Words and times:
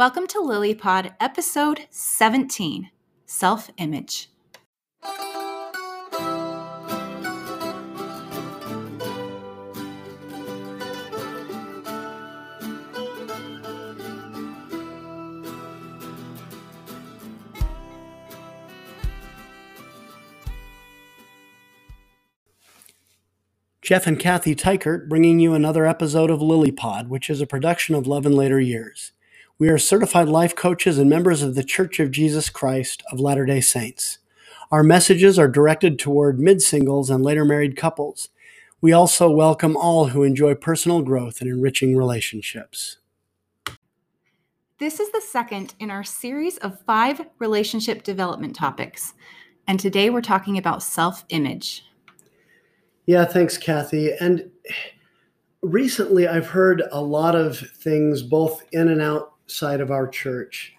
Welcome 0.00 0.26
to 0.28 0.38
LilyPod, 0.38 1.14
episode 1.20 1.86
17 1.90 2.88
Self 3.26 3.70
Image. 3.76 4.30
Jeff 23.82 24.06
and 24.06 24.18
Kathy 24.18 24.54
Tykert 24.54 25.10
bringing 25.10 25.40
you 25.40 25.52
another 25.52 25.84
episode 25.84 26.30
of 26.30 26.40
LilyPod, 26.40 27.08
which 27.08 27.28
is 27.28 27.42
a 27.42 27.46
production 27.46 27.94
of 27.94 28.06
Love 28.06 28.24
in 28.24 28.32
Later 28.32 28.58
Years. 28.58 29.12
We 29.60 29.68
are 29.68 29.76
certified 29.76 30.30
life 30.30 30.56
coaches 30.56 30.96
and 30.96 31.10
members 31.10 31.42
of 31.42 31.54
the 31.54 31.62
Church 31.62 32.00
of 32.00 32.10
Jesus 32.10 32.48
Christ 32.48 33.02
of 33.12 33.20
Latter 33.20 33.44
day 33.44 33.60
Saints. 33.60 34.16
Our 34.70 34.82
messages 34.82 35.38
are 35.38 35.48
directed 35.48 35.98
toward 35.98 36.40
mid 36.40 36.62
singles 36.62 37.10
and 37.10 37.22
later 37.22 37.44
married 37.44 37.76
couples. 37.76 38.30
We 38.80 38.94
also 38.94 39.30
welcome 39.30 39.76
all 39.76 40.06
who 40.06 40.22
enjoy 40.22 40.54
personal 40.54 41.02
growth 41.02 41.42
and 41.42 41.50
enriching 41.50 41.94
relationships. 41.94 42.96
This 44.78 44.98
is 44.98 45.12
the 45.12 45.20
second 45.20 45.74
in 45.78 45.90
our 45.90 46.04
series 46.04 46.56
of 46.56 46.80
five 46.86 47.20
relationship 47.38 48.02
development 48.02 48.56
topics. 48.56 49.12
And 49.68 49.78
today 49.78 50.08
we're 50.08 50.22
talking 50.22 50.56
about 50.56 50.82
self 50.82 51.26
image. 51.28 51.84
Yeah, 53.04 53.26
thanks, 53.26 53.58
Kathy. 53.58 54.10
And 54.18 54.50
recently 55.60 56.26
I've 56.26 56.48
heard 56.48 56.82
a 56.90 57.02
lot 57.02 57.34
of 57.34 57.58
things, 57.58 58.22
both 58.22 58.64
in 58.72 58.88
and 58.88 59.02
outside 59.50 59.80
of 59.80 59.90
our 59.90 60.06
church, 60.06 60.76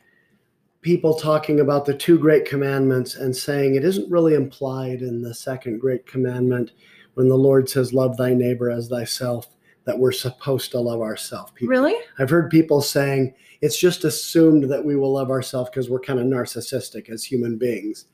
people 0.80 1.14
talking 1.14 1.60
about 1.60 1.86
the 1.86 1.94
two 1.94 2.18
great 2.18 2.46
commandments 2.46 3.16
and 3.16 3.36
saying 3.36 3.76
it 3.76 3.84
isn't 3.84 4.10
really 4.10 4.34
implied 4.34 5.02
in 5.02 5.22
the 5.22 5.34
second 5.34 5.80
great 5.80 6.06
commandment 6.06 6.72
when 7.16 7.28
the 7.28 7.36
Lord 7.36 7.68
says, 7.68 7.94
Love 7.94 8.16
thy 8.16 8.34
neighbor 8.34 8.72
as 8.72 8.88
thyself, 8.88 9.48
that 9.84 10.00
we're 10.00 10.14
supposed 10.14 10.72
to 10.72 10.80
love 10.80 11.02
ourselves. 11.02 11.52
Really? 11.62 11.96
I've 12.18 12.30
heard 12.30 12.50
people 12.50 12.82
saying 12.82 13.34
it's 13.60 13.78
just 13.78 14.06
assumed 14.06 14.72
that 14.72 14.86
we 14.86 14.96
will 14.96 15.12
love 15.12 15.32
ourselves 15.32 15.70
because 15.70 15.90
we're 15.90 16.00
kind 16.00 16.20
of 16.20 16.26
narcissistic 16.26 17.10
as 17.10 17.26
human 17.26 17.58
beings. 17.58 18.06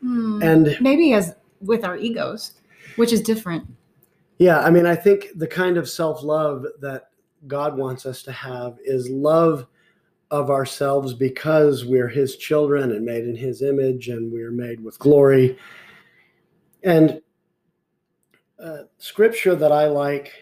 Hmm, 0.00 0.42
And 0.42 0.76
maybe 0.80 1.12
as 1.12 1.36
with 1.60 1.84
our 1.84 1.96
egos, 1.96 2.54
which 2.96 3.12
is 3.12 3.20
different. 3.20 3.68
Yeah, 4.38 4.58
I 4.58 4.70
mean, 4.70 4.84
I 4.84 4.96
think 4.96 5.28
the 5.36 5.46
kind 5.46 5.76
of 5.76 5.88
self 5.88 6.24
love 6.24 6.66
that 6.80 7.10
God 7.46 7.78
wants 7.78 8.04
us 8.04 8.24
to 8.24 8.32
have 8.32 8.78
is 8.84 9.08
love 9.08 9.68
of 10.32 10.50
ourselves 10.50 11.14
because 11.14 11.84
we're 11.84 12.08
His 12.08 12.36
children 12.36 12.90
and 12.90 13.04
made 13.04 13.24
in 13.24 13.36
His 13.36 13.62
image 13.62 14.08
and 14.08 14.32
we're 14.32 14.50
made 14.50 14.82
with 14.82 14.98
glory. 14.98 15.56
And 16.82 17.22
uh, 18.58 18.78
scripture 18.98 19.54
that 19.54 19.70
I 19.70 19.86
like 19.86 20.32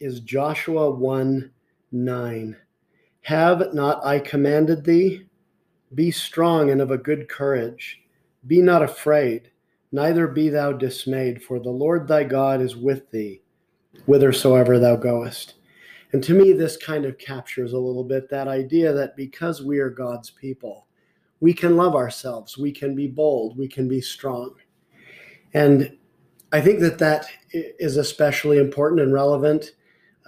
is 0.00 0.20
Joshua 0.20 0.90
1 0.90 1.50
9. 1.92 2.56
Have 3.22 3.72
not 3.72 4.04
I 4.04 4.18
commanded 4.18 4.84
thee? 4.84 5.26
Be 5.94 6.10
strong 6.10 6.70
and 6.70 6.82
of 6.82 6.90
a 6.90 6.98
good 6.98 7.28
courage. 7.28 8.02
Be 8.46 8.60
not 8.60 8.82
afraid, 8.82 9.50
neither 9.90 10.26
be 10.26 10.50
thou 10.50 10.72
dismayed, 10.72 11.42
for 11.42 11.58
the 11.58 11.70
Lord 11.70 12.06
thy 12.06 12.24
God 12.24 12.60
is 12.60 12.76
with 12.76 13.10
thee 13.10 13.40
whithersoever 14.04 14.78
thou 14.78 14.96
goest. 14.96 15.54
And 16.12 16.22
to 16.24 16.34
me, 16.34 16.52
this 16.52 16.76
kind 16.76 17.04
of 17.04 17.18
captures 17.18 17.72
a 17.72 17.78
little 17.78 18.04
bit 18.04 18.30
that 18.30 18.48
idea 18.48 18.92
that 18.92 19.16
because 19.16 19.62
we 19.62 19.78
are 19.78 19.90
God's 19.90 20.30
people, 20.30 20.86
we 21.40 21.52
can 21.52 21.76
love 21.76 21.94
ourselves, 21.94 22.56
we 22.56 22.72
can 22.72 22.94
be 22.94 23.08
bold, 23.08 23.58
we 23.58 23.68
can 23.68 23.88
be 23.88 24.00
strong. 24.00 24.54
And 25.52 25.96
I 26.52 26.60
think 26.60 26.80
that 26.80 26.98
that 26.98 27.26
is 27.52 27.96
especially 27.96 28.58
important 28.58 29.00
and 29.00 29.12
relevant 29.12 29.72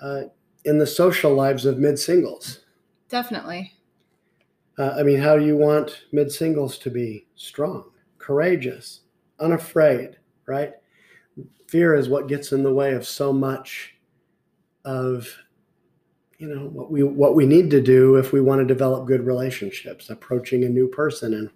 uh, 0.02 0.22
in 0.64 0.78
the 0.78 0.86
social 0.86 1.34
lives 1.34 1.64
of 1.64 1.78
mid 1.78 1.98
singles. 1.98 2.60
Definitely. 3.08 3.72
Uh, 4.76 4.94
I 4.98 5.02
mean, 5.02 5.18
how 5.18 5.36
do 5.36 5.44
you 5.44 5.56
want 5.56 6.04
mid 6.12 6.30
singles 6.30 6.78
to 6.78 6.90
be? 6.90 7.26
Strong, 7.36 7.84
courageous, 8.18 9.00
unafraid, 9.40 10.18
right? 10.46 10.72
Fear 11.68 11.94
is 11.94 12.08
what 12.08 12.28
gets 12.28 12.52
in 12.52 12.62
the 12.62 12.72
way 12.72 12.94
of 12.94 13.06
so 13.06 13.32
much 13.32 13.94
of 14.84 15.28
you 16.38 16.48
know 16.48 16.68
what 16.68 16.90
we 16.90 17.02
what 17.02 17.34
we 17.34 17.46
need 17.46 17.70
to 17.70 17.80
do 17.80 18.14
if 18.16 18.32
we 18.32 18.40
want 18.40 18.60
to 18.60 18.64
develop 18.64 19.06
good 19.06 19.26
relationships, 19.26 20.08
approaching 20.08 20.64
a 20.64 20.68
new 20.68 20.86
person 20.88 21.34
and 21.34 21.50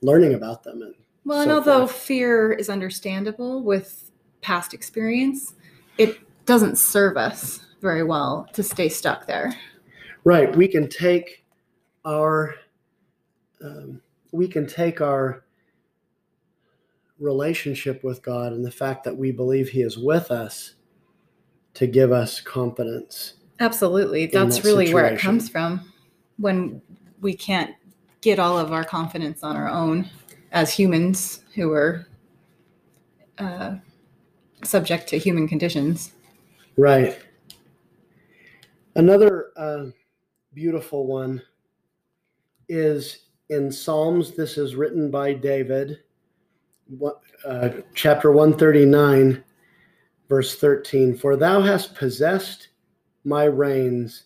learning 0.00 0.34
about 0.34 0.62
them 0.62 0.82
and 0.82 0.94
Well, 1.24 1.42
and 1.42 1.52
although 1.52 1.86
forth. 1.86 2.00
fear 2.00 2.52
is 2.52 2.68
understandable 2.70 3.62
with 3.62 4.10
past 4.40 4.74
experience, 4.74 5.54
it 5.98 6.18
doesn't 6.46 6.76
serve 6.76 7.16
us 7.16 7.60
very 7.80 8.02
well 8.02 8.48
to 8.54 8.62
stay 8.62 8.88
stuck 8.88 9.26
there. 9.26 9.54
Right. 10.24 10.54
We 10.56 10.68
can 10.68 10.88
take 10.88 11.44
our 12.04 12.56
um, 13.62 14.00
we 14.32 14.48
can 14.48 14.66
take 14.66 15.00
our 15.02 15.44
relationship 17.18 18.02
with 18.02 18.22
God 18.22 18.52
and 18.52 18.64
the 18.64 18.70
fact 18.70 19.04
that 19.04 19.16
we 19.16 19.32
believe 19.32 19.68
He 19.68 19.82
is 19.82 19.98
with 19.98 20.30
us 20.30 20.76
to 21.74 21.86
give 21.86 22.10
us 22.10 22.40
confidence. 22.40 23.34
Absolutely. 23.60 24.26
That's 24.26 24.56
that 24.56 24.64
really 24.64 24.92
where 24.92 25.06
it 25.06 25.20
comes 25.20 25.48
from 25.48 25.92
when 26.38 26.82
we 27.20 27.34
can't 27.34 27.74
get 28.20 28.38
all 28.38 28.58
of 28.58 28.72
our 28.72 28.84
confidence 28.84 29.42
on 29.42 29.56
our 29.56 29.68
own 29.68 30.08
as 30.52 30.72
humans 30.72 31.44
who 31.54 31.72
are 31.72 32.06
uh, 33.38 33.76
subject 34.64 35.08
to 35.08 35.18
human 35.18 35.48
conditions. 35.48 36.12
Right. 36.76 37.18
Another 38.94 39.50
uh, 39.56 39.86
beautiful 40.54 41.06
one 41.06 41.42
is 42.68 43.26
in 43.48 43.70
Psalms. 43.70 44.32
This 44.32 44.58
is 44.58 44.74
written 44.74 45.10
by 45.10 45.32
David, 45.32 46.00
what- 46.86 47.20
uh, 47.44 47.70
chapter 47.94 48.30
139, 48.30 49.42
verse 50.28 50.56
13. 50.58 51.16
For 51.16 51.36
thou 51.36 51.60
hast 51.60 51.94
possessed 51.94 52.68
my 53.24 53.44
reins, 53.44 54.24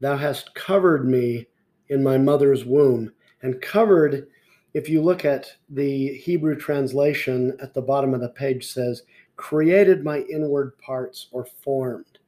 thou 0.00 0.16
hast 0.16 0.54
covered 0.54 1.06
me 1.06 1.46
in 1.88 2.02
my 2.02 2.18
mother's 2.18 2.64
womb. 2.64 3.12
And 3.42 3.62
covered, 3.62 4.28
if 4.74 4.88
you 4.88 5.02
look 5.02 5.24
at 5.24 5.52
the 5.70 6.14
Hebrew 6.14 6.56
translation 6.56 7.56
at 7.62 7.72
the 7.74 7.82
bottom 7.82 8.14
of 8.14 8.20
the 8.20 8.28
page, 8.28 8.66
says, 8.66 9.02
created 9.36 10.04
my 10.04 10.20
inward 10.22 10.76
parts 10.78 11.28
or 11.30 11.44
formed. 11.44 12.18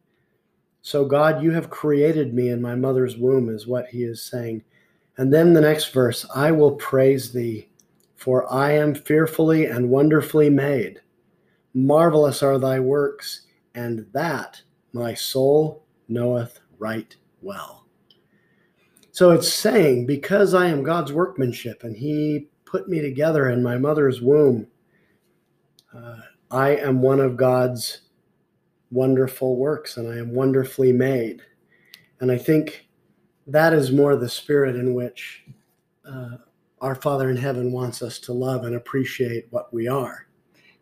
So, 0.83 1.05
God, 1.05 1.43
you 1.43 1.51
have 1.51 1.69
created 1.69 2.33
me 2.33 2.49
in 2.49 2.63
my 2.63 2.75
mother's 2.75 3.17
womb, 3.17 3.49
is 3.55 3.67
what 3.67 3.89
he 3.89 4.05
is 4.05 4.23
saying. 4.23 4.63
And 5.19 5.33
then 5.33 5.53
the 5.53 5.61
next 5.61 5.93
verse 5.93 6.25
I 6.35 6.51
will 6.53 6.77
praise 6.77 7.33
thee, 7.33 7.69
for 8.17 8.51
I 8.51 8.73
am 8.73 8.95
fearfully 8.95 9.67
and 9.67 9.91
wonderfully 9.91 10.49
made. 10.49 11.01
Marvelous 11.75 12.43
are 12.43 12.59
thy 12.59 12.81
works, 12.81 13.43
and 13.75 14.07
that 14.13 14.63
my 14.93 15.13
soul 15.15 15.85
knoweth 16.11 16.61
right 16.79 17.17
well. 17.43 17.87
So 19.13 19.33
it's 19.33 19.53
saying, 19.53 20.07
because 20.07 20.55
I 20.55 20.69
am 20.69 20.83
God's 20.83 21.13
workmanship 21.13 21.83
and 21.85 21.97
he 21.97 22.49
put 22.65 22.89
me 22.89 23.01
together 23.01 23.51
in 23.51 23.63
my 23.63 23.77
mother's 23.77 24.21
womb, 24.21 24.69
uh, 25.95 26.17
I 26.51 26.77
am 26.77 27.03
one 27.03 27.21
of 27.21 27.37
God's 27.37 28.03
wonderful 28.91 29.57
works 29.57 29.97
and 29.97 30.09
I 30.09 30.17
am 30.17 30.33
wonderfully 30.33 30.93
made. 30.93 31.43
And 32.21 32.31
I 32.31 32.39
think 32.39 32.89
that 33.47 33.73
is 33.73 33.93
more 33.93 34.17
the 34.17 34.29
spirit 34.29 34.77
in 34.77 34.95
which 34.95 35.45
uh, 36.09 36.37
our 36.81 36.95
Father 36.95 37.31
in 37.31 37.37
heaven 37.37 37.73
wants 37.73 38.03
us 38.03 38.19
to 38.21 38.33
love 38.33 38.65
and 38.65 38.75
appreciate 38.75 39.47
what 39.51 39.73
we 39.73 39.89
are. 39.89 40.27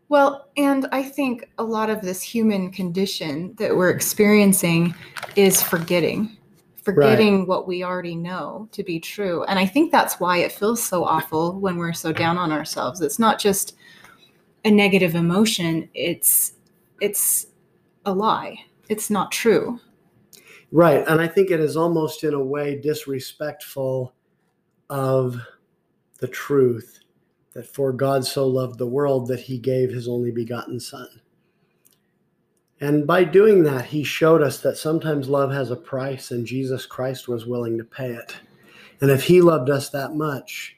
Well, 0.08 0.49
and 0.56 0.88
I 0.90 1.02
think 1.02 1.50
a 1.58 1.62
lot 1.62 1.90
of 1.90 2.00
this 2.00 2.22
human 2.22 2.70
condition 2.70 3.55
that 3.58 3.76
we're 3.76 3.90
experiencing 3.90 4.94
is 5.37 5.62
forgetting, 5.62 6.38
forgetting 6.82 7.46
what 7.46 7.69
we 7.69 7.84
already 7.84 8.16
know 8.16 8.69
to 8.72 8.82
be 8.82 9.00
true. 9.00 9.44
And 9.44 9.58
I 9.58 9.66
think 9.66 9.93
that's 9.93 10.19
why 10.19 10.38
it 10.38 10.52
feels 10.52 10.82
so 10.82 11.05
awful 11.05 11.60
when 11.60 11.76
we're 11.76 11.93
so 11.93 12.12
down 12.12 12.38
on 12.38 12.52
ourselves. 12.52 13.02
It's 13.02 13.19
not 13.19 13.38
just 13.38 13.76
a 14.64 14.70
negative 14.70 15.14
emotion, 15.14 15.88
it's 15.94 16.55
it's 17.00 17.46
a 18.06 18.12
lie. 18.12 18.56
It's 18.88 19.10
not 19.10 19.31
true. 19.31 19.78
Right. 20.72 21.06
And 21.06 21.20
I 21.20 21.28
think 21.28 21.50
it 21.50 21.60
is 21.60 21.76
almost 21.76 22.25
in 22.25 22.34
a 22.34 22.43
way 22.43 22.81
disrespectful 22.81 24.14
of 24.90 25.37
the 26.19 26.28
truth 26.28 27.00
that 27.55 27.67
for 27.67 27.93
God 27.93 28.25
so 28.25 28.47
loved 28.47 28.79
the 28.79 28.87
world 28.87 29.27
that 29.29 29.41
he 29.41 29.59
gave 29.59 29.91
his 29.91 30.09
only 30.09 30.31
begotten 30.31 30.79
Son. 30.81 31.09
And 32.81 33.06
by 33.06 33.25
doing 33.25 33.65
that, 33.65 33.87
he 33.87 34.05
showed 34.05 34.43
us 34.43 34.61
that 34.61 34.77
sometimes 34.77 35.29
love 35.29 35.50
has 35.50 35.71
a 35.71 35.77
price 35.77 36.31
and 36.31 36.47
Jesus 36.47 36.87
Christ 36.87 37.27
was 37.27 37.47
willing 37.47 37.77
to 37.79 37.85
pay 37.85 38.12
it. 38.12 38.37
And 39.00 39.11
if 39.11 39.25
he 39.25 39.41
loved 39.41 39.71
us 39.71 39.91
that 39.91 40.15
much, 40.15 40.77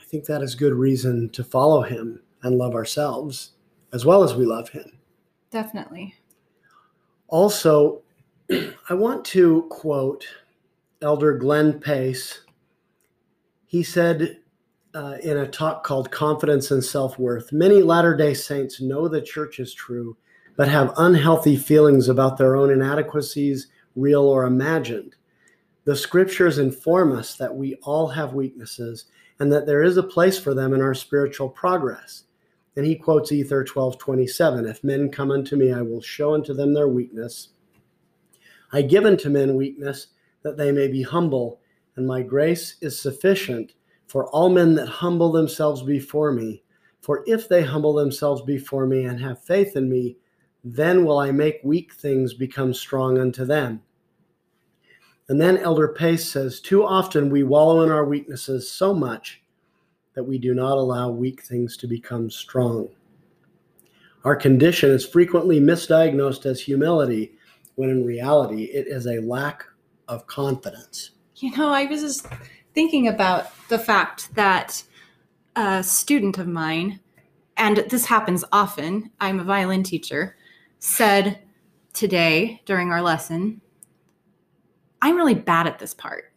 I 0.00 0.04
think 0.04 0.24
that 0.24 0.42
is 0.42 0.54
good 0.54 0.72
reason 0.74 1.28
to 1.30 1.44
follow 1.44 1.82
him 1.82 2.22
and 2.42 2.58
love 2.58 2.74
ourselves 2.74 3.52
as 3.92 4.04
well 4.04 4.24
as 4.24 4.34
we 4.34 4.44
love 4.44 4.68
him. 4.68 4.98
Definitely. 5.50 6.14
Also, 7.28 8.02
I 8.50 8.94
want 8.94 9.24
to 9.26 9.62
quote 9.70 10.26
Elder 11.02 11.36
Glenn 11.38 11.78
Pace. 11.78 12.40
He 13.66 13.82
said 13.82 14.38
uh, 14.96 15.18
in 15.22 15.36
a 15.36 15.46
talk 15.46 15.84
called 15.84 16.10
Confidence 16.10 16.70
and 16.70 16.82
Self 16.82 17.18
Worth 17.18 17.52
Many 17.52 17.82
Latter 17.82 18.16
day 18.16 18.32
Saints 18.32 18.80
know 18.80 19.08
the 19.08 19.20
church 19.20 19.60
is 19.60 19.74
true, 19.74 20.16
but 20.56 20.68
have 20.68 20.94
unhealthy 20.96 21.54
feelings 21.54 22.08
about 22.08 22.38
their 22.38 22.56
own 22.56 22.70
inadequacies, 22.70 23.68
real 23.94 24.22
or 24.22 24.44
imagined. 24.44 25.14
The 25.84 25.94
scriptures 25.94 26.56
inform 26.56 27.12
us 27.12 27.36
that 27.36 27.54
we 27.54 27.74
all 27.82 28.08
have 28.08 28.32
weaknesses 28.32 29.04
and 29.38 29.52
that 29.52 29.66
there 29.66 29.82
is 29.82 29.98
a 29.98 30.02
place 30.02 30.38
for 30.38 30.54
them 30.54 30.72
in 30.72 30.80
our 30.80 30.94
spiritual 30.94 31.50
progress. 31.50 32.24
And 32.74 32.86
he 32.86 32.96
quotes 32.96 33.32
Ether 33.32 33.64
12 33.64 33.98
27 33.98 34.66
If 34.66 34.82
men 34.82 35.10
come 35.10 35.30
unto 35.30 35.56
me, 35.56 35.74
I 35.74 35.82
will 35.82 36.00
show 36.00 36.32
unto 36.32 36.54
them 36.54 36.72
their 36.72 36.88
weakness. 36.88 37.50
I 38.72 38.80
give 38.80 39.04
unto 39.04 39.28
men 39.28 39.56
weakness 39.56 40.08
that 40.42 40.56
they 40.56 40.72
may 40.72 40.88
be 40.88 41.02
humble, 41.02 41.60
and 41.96 42.06
my 42.06 42.22
grace 42.22 42.76
is 42.80 42.98
sufficient 42.98 43.74
for 44.06 44.26
all 44.28 44.48
men 44.48 44.74
that 44.76 44.88
humble 44.88 45.32
themselves 45.32 45.82
before 45.82 46.32
me. 46.32 46.62
For 47.00 47.22
if 47.26 47.48
they 47.48 47.62
humble 47.62 47.94
themselves 47.94 48.42
before 48.42 48.86
me 48.86 49.04
and 49.04 49.20
have 49.20 49.44
faith 49.44 49.76
in 49.76 49.88
me, 49.88 50.16
then 50.64 51.04
will 51.04 51.18
I 51.18 51.30
make 51.30 51.60
weak 51.62 51.94
things 51.94 52.34
become 52.34 52.74
strong 52.74 53.18
unto 53.18 53.44
them. 53.44 53.82
And 55.28 55.40
then 55.40 55.58
Elder 55.58 55.88
Pace 55.88 56.28
says, 56.28 56.60
Too 56.60 56.84
often 56.84 57.30
we 57.30 57.42
wallow 57.42 57.82
in 57.82 57.90
our 57.90 58.04
weaknesses 58.04 58.70
so 58.70 58.94
much 58.94 59.42
that 60.14 60.24
we 60.24 60.38
do 60.38 60.54
not 60.54 60.78
allow 60.78 61.10
weak 61.10 61.42
things 61.42 61.76
to 61.78 61.86
become 61.86 62.30
strong. 62.30 62.88
Our 64.24 64.34
condition 64.34 64.90
is 64.90 65.06
frequently 65.06 65.60
misdiagnosed 65.60 66.46
as 66.46 66.60
humility, 66.60 67.34
when 67.76 67.90
in 67.90 68.04
reality 68.04 68.64
it 68.64 68.86
is 68.88 69.06
a 69.06 69.20
lack 69.20 69.64
of 70.08 70.26
confidence. 70.26 71.10
You 71.36 71.56
know, 71.56 71.68
I 71.68 71.84
was 71.84 72.00
just 72.00 72.26
thinking 72.76 73.08
about 73.08 73.46
the 73.68 73.78
fact 73.78 74.34
that 74.34 74.82
a 75.56 75.82
student 75.82 76.36
of 76.36 76.46
mine, 76.46 77.00
and 77.56 77.78
this 77.88 78.04
happens 78.04 78.44
often, 78.52 79.10
I'm 79.18 79.40
a 79.40 79.44
violin 79.44 79.82
teacher, 79.82 80.36
said 80.78 81.40
today 81.94 82.60
during 82.66 82.92
our 82.92 83.00
lesson, 83.00 83.62
I'm 85.00 85.16
really 85.16 85.34
bad 85.34 85.66
at 85.66 85.78
this 85.78 85.94
part. 85.94 86.34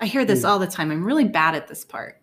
I 0.00 0.06
hear 0.06 0.24
this 0.24 0.42
Mm. 0.44 0.48
all 0.48 0.58
the 0.60 0.68
time. 0.68 0.92
I'm 0.92 1.04
really 1.04 1.24
bad 1.24 1.56
at 1.56 1.66
this 1.66 1.84
part. 1.84 2.22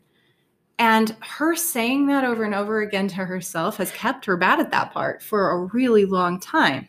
And 0.79 1.13
her 1.19 1.57
saying 1.57 2.07
that 2.07 2.23
over 2.23 2.45
and 2.45 2.55
over 2.55 2.79
again 2.79 3.09
to 3.09 3.15
herself 3.25 3.75
has 3.77 3.91
kept 3.91 4.23
her 4.25 4.37
bad 4.37 4.61
at 4.61 4.71
that 4.71 4.93
part 4.93 5.21
for 5.21 5.51
a 5.51 5.65
really 5.73 6.05
long 6.05 6.39
time. 6.39 6.87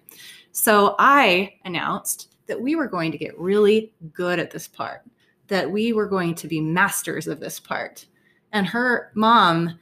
So 0.53 0.95
I 1.01 1.55
announced 1.65 2.37
that 2.47 2.61
we 2.61 2.77
were 2.77 2.87
going 2.87 3.11
to 3.11 3.19
get 3.19 3.37
really 3.37 3.93
good 4.13 4.39
at 4.39 4.53
this 4.53 4.69
part, 4.69 5.03
that 5.49 5.71
we 5.71 5.93
were 5.93 6.07
going 6.07 6.35
to 6.35 6.49
be 6.49 6.61
masters 6.61 7.27
of 7.27 7.41
this 7.41 7.61
part. 7.61 8.07
And 8.53 8.67
her 8.67 9.11
mom 9.15 9.79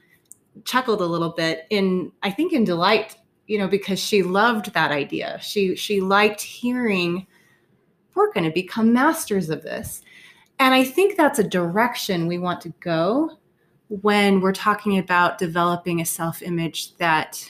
chuckled 0.63 1.01
a 1.01 1.05
little 1.05 1.31
bit 1.31 1.65
in, 1.69 2.11
I 2.23 2.31
think, 2.31 2.53
in 2.53 2.63
delight, 2.63 3.17
you 3.47 3.57
know, 3.57 3.67
because 3.67 3.99
she 3.99 4.23
loved 4.23 4.73
that 4.73 4.91
idea. 4.91 5.39
She 5.41 5.75
she 5.75 6.01
liked 6.01 6.41
hearing 6.41 7.27
we're 8.15 8.31
going 8.31 8.45
to 8.45 8.51
become 8.51 8.93
masters 8.93 9.49
of 9.49 9.61
this. 9.61 10.01
And 10.57 10.73
I 10.73 10.83
think 10.83 11.17
that's 11.17 11.39
a 11.39 11.43
direction 11.43 12.27
we 12.27 12.37
want 12.37 12.61
to 12.61 12.69
go 12.79 13.37
when 13.89 14.41
we're 14.41 14.53
talking 14.53 14.97
about 14.97 15.37
developing 15.37 16.01
a 16.01 16.05
self 16.05 16.41
image 16.41 16.95
that 16.97 17.47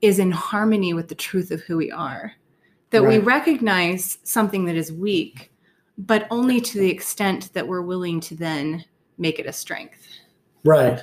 is 0.00 0.18
in 0.18 0.30
harmony 0.30 0.94
with 0.94 1.08
the 1.08 1.14
truth 1.14 1.50
of 1.50 1.60
who 1.62 1.76
we 1.76 1.90
are. 1.90 2.32
That 2.90 3.04
we 3.04 3.18
recognize 3.18 4.18
something 4.22 4.66
that 4.66 4.76
is 4.76 4.92
weak, 4.92 5.50
but 6.06 6.26
only 6.30 6.60
to 6.60 6.78
the 6.78 6.90
extent 6.90 7.52
that 7.52 7.66
we're 7.66 7.82
willing 7.82 8.20
to 8.20 8.34
then 8.34 8.84
make 9.18 9.38
it 9.38 9.46
a 9.46 9.52
strength. 9.52 10.06
Right. 10.64 11.02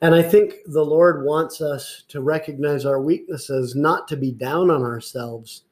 And 0.00 0.14
I 0.14 0.22
think 0.22 0.54
the 0.66 0.84
Lord 0.84 1.24
wants 1.24 1.60
us 1.60 2.04
to 2.08 2.20
recognize 2.20 2.86
our 2.86 3.00
weaknesses, 3.00 3.74
not 3.74 4.06
to 4.08 4.16
be 4.16 4.30
down 4.30 4.70
on 4.70 4.82
ourselves, 4.82 5.64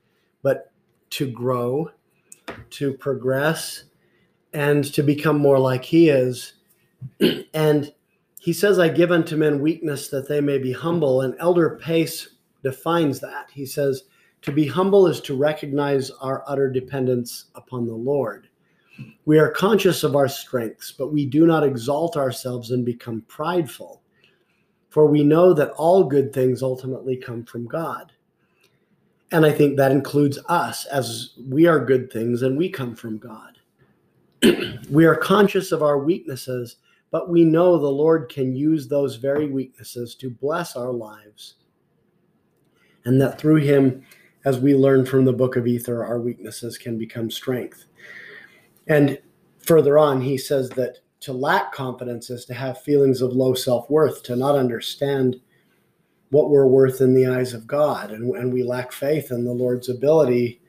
but 0.43 0.73
to 1.11 1.31
grow, 1.31 1.91
to 2.71 2.93
progress, 2.94 3.85
and 4.53 4.85
to 4.93 5.03
become 5.03 5.38
more 5.38 5.59
like 5.59 5.85
He 5.85 6.09
is. 6.09 6.55
and 7.55 7.93
He 8.41 8.53
says, 8.53 8.79
I 8.79 8.88
give 8.88 9.12
unto 9.12 9.37
men 9.37 9.61
weakness 9.61 10.09
that 10.09 10.29
they 10.29 10.41
may 10.41 10.59
be 10.59 10.73
humble. 10.73 11.23
And 11.23 11.35
Elder 11.38 11.79
Pace 11.81 12.29
defines 12.62 13.21
that. 13.21 13.49
He 13.53 13.65
says, 13.65 14.03
to 14.47 14.53
be 14.53 14.67
humble 14.67 15.09
is 15.09 15.21
to 15.23 15.37
recognize 15.37 16.11
our 16.21 16.45
utter 16.47 16.71
dependence 16.71 17.47
upon 17.57 17.85
the 17.85 17.95
Lord. 17.95 18.49
We 19.25 19.41
are 19.41 19.51
conscious 19.51 20.05
of 20.05 20.15
our 20.15 20.29
strengths, 20.29 20.93
but 20.93 21.13
we 21.13 21.27
do 21.27 21.47
not 21.47 21.65
exalt 21.65 22.17
ourselves 22.17 22.71
and 22.71 22.85
become 22.85 23.23
prideful. 23.23 24.03
For 24.89 25.07
we 25.07 25.25
know 25.25 25.53
that 25.53 25.73
all 25.73 26.05
good 26.05 26.33
things 26.33 26.63
ultimately 26.63 27.17
come 27.17 27.45
from 27.45 27.67
God. 27.67 28.13
And 29.33 29.45
I 29.45 29.51
think 29.51 29.77
that 29.77 29.91
includes 29.91 30.39
us, 30.49 30.87
as 30.87 31.35
we 31.51 31.67
are 31.67 31.85
good 31.85 32.13
things 32.13 32.43
and 32.43 32.57
we 32.57 32.71
come 32.71 32.95
from 32.95 33.19
God. 33.19 33.59
we 34.91 35.05
are 35.07 35.17
conscious 35.17 35.73
of 35.73 35.83
our 35.83 35.99
weaknesses, 35.99 36.77
but 37.11 37.29
we 37.29 37.43
know 37.43 37.79
the 37.79 37.89
Lord 37.89 38.29
can 38.29 38.55
use 38.55 38.87
those 38.87 39.17
very 39.17 39.51
weaknesses 39.51 40.15
to 40.15 40.31
bless 40.31 40.77
our 40.77 40.93
lives. 40.93 41.57
And 43.05 43.21
that 43.21 43.41
through 43.41 43.57
Him, 43.57 44.05
as 44.47 44.61
we 44.61 44.75
learn 44.75 45.05
from 45.05 45.25
the 45.25 45.33
book 45.33 45.57
of 45.57 45.67
Ether, 45.67 46.05
our 46.05 46.21
weaknesses 46.21 46.79
can 46.79 46.97
become 46.97 47.31
strength. 47.31 47.85
And 48.87 49.21
further 49.59 49.99
on, 49.99 50.21
he 50.21 50.39
says 50.39 50.71
that 50.71 51.01
to 51.21 51.33
lack 51.33 51.73
confidence 51.73 52.31
is 52.31 52.45
to 52.45 52.55
have 52.55 52.81
feelings 52.81 53.21
of 53.21 53.33
low 53.33 53.55
self 53.55 53.91
worth, 53.91 54.23
to 54.23 54.37
not 54.37 54.55
understand 54.55 55.41
what 56.31 56.51
we're 56.51 56.69
worth 56.69 57.01
in 57.01 57.13
the 57.13 57.27
eyes 57.27 57.55
of 57.55 57.67
God. 57.67 58.13
And, 58.13 58.35
and 58.37 58.53
we 58.53 58.63
lack 58.63 58.93
faith 58.93 59.33
in 59.33 59.45
the 59.45 59.53
Lord's 59.53 59.89
ability 59.89 60.61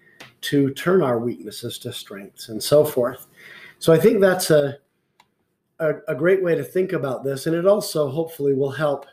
to 0.42 0.72
turn 0.72 1.04
our 1.04 1.20
weaknesses 1.20 1.78
to 1.80 1.94
strengths 1.94 2.50
and 2.50 2.62
so 2.62 2.84
forth. 2.84 3.28
So 3.78 3.94
I 3.94 4.00
think 4.00 4.22
that's 4.22 4.50
a, 4.50 4.78
a, 5.80 5.94
a 6.08 6.16
great 6.16 6.44
way 6.44 6.56
to 6.56 6.64
think 6.64 6.94
about 6.94 7.24
this. 7.24 7.46
And 7.46 7.56
it 7.56 7.68
also 7.68 8.10
hopefully 8.10 8.56
will 8.56 8.72
help, 8.72 9.06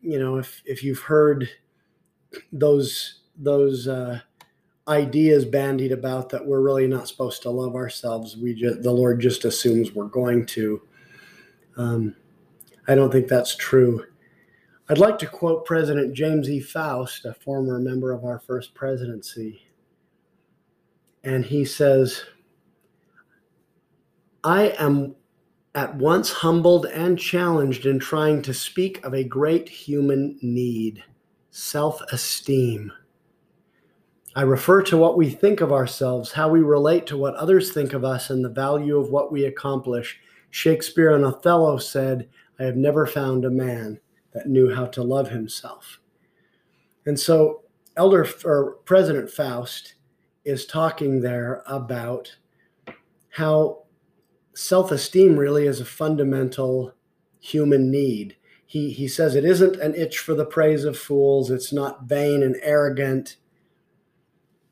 you 0.00 0.18
know, 0.18 0.36
if, 0.36 0.62
if 0.64 0.82
you've 0.82 1.00
heard 1.00 1.48
those, 2.52 3.20
those, 3.38 3.88
uh, 3.88 4.20
ideas 4.88 5.44
bandied 5.44 5.92
about 5.92 6.28
that 6.28 6.46
we're 6.46 6.60
really 6.60 6.86
not 6.86 7.08
supposed 7.08 7.42
to 7.42 7.50
love 7.50 7.74
ourselves. 7.74 8.36
We 8.36 8.54
just 8.54 8.82
the 8.82 8.92
Lord 8.92 9.20
just 9.20 9.44
assumes 9.44 9.92
we're 9.92 10.04
going 10.04 10.46
to. 10.46 10.82
Um, 11.76 12.14
I 12.88 12.94
don't 12.94 13.10
think 13.10 13.28
that's 13.28 13.56
true. 13.56 14.04
I'd 14.88 14.98
like 14.98 15.18
to 15.18 15.26
quote 15.26 15.64
President 15.64 16.14
James 16.14 16.48
E. 16.48 16.60
Faust, 16.60 17.24
a 17.24 17.34
former 17.34 17.80
member 17.80 18.12
of 18.12 18.24
our 18.24 18.38
first 18.38 18.72
presidency. 18.74 19.62
And 21.24 21.44
he 21.44 21.64
says, 21.64 22.22
I 24.44 24.68
am 24.78 25.16
at 25.74 25.96
once 25.96 26.30
humbled 26.30 26.86
and 26.86 27.18
challenged 27.18 27.84
in 27.84 27.98
trying 27.98 28.42
to 28.42 28.54
speak 28.54 29.04
of 29.04 29.12
a 29.12 29.24
great 29.24 29.68
human 29.68 30.38
need 30.40 31.02
self 31.50 32.00
esteem. 32.12 32.92
I 34.36 34.42
refer 34.42 34.82
to 34.82 34.98
what 34.98 35.16
we 35.16 35.30
think 35.30 35.62
of 35.62 35.72
ourselves, 35.72 36.30
how 36.30 36.50
we 36.50 36.60
relate 36.60 37.06
to 37.06 37.16
what 37.16 37.34
others 37.36 37.72
think 37.72 37.94
of 37.94 38.04
us, 38.04 38.28
and 38.28 38.44
the 38.44 38.50
value 38.50 38.98
of 38.98 39.08
what 39.08 39.32
we 39.32 39.46
accomplish. 39.46 40.20
Shakespeare 40.50 41.16
and 41.16 41.24
Othello 41.24 41.78
said, 41.78 42.28
I 42.60 42.64
have 42.64 42.76
never 42.76 43.06
found 43.06 43.46
a 43.46 43.50
man 43.50 43.98
that 44.34 44.46
knew 44.46 44.74
how 44.74 44.84
to 44.88 45.02
love 45.02 45.30
himself. 45.30 46.00
And 47.06 47.18
so, 47.18 47.62
Elder 47.96 48.28
or 48.44 48.72
President 48.84 49.30
Faust 49.30 49.94
is 50.44 50.66
talking 50.66 51.22
there 51.22 51.62
about 51.66 52.36
how 53.30 53.84
self 54.52 54.90
esteem 54.90 55.38
really 55.38 55.66
is 55.66 55.80
a 55.80 55.86
fundamental 55.86 56.92
human 57.40 57.90
need. 57.90 58.36
He, 58.66 58.90
he 58.90 59.08
says 59.08 59.34
it 59.34 59.46
isn't 59.46 59.76
an 59.76 59.94
itch 59.94 60.18
for 60.18 60.34
the 60.34 60.44
praise 60.44 60.84
of 60.84 60.98
fools, 60.98 61.50
it's 61.50 61.72
not 61.72 62.04
vain 62.04 62.42
and 62.42 62.56
arrogant 62.60 63.38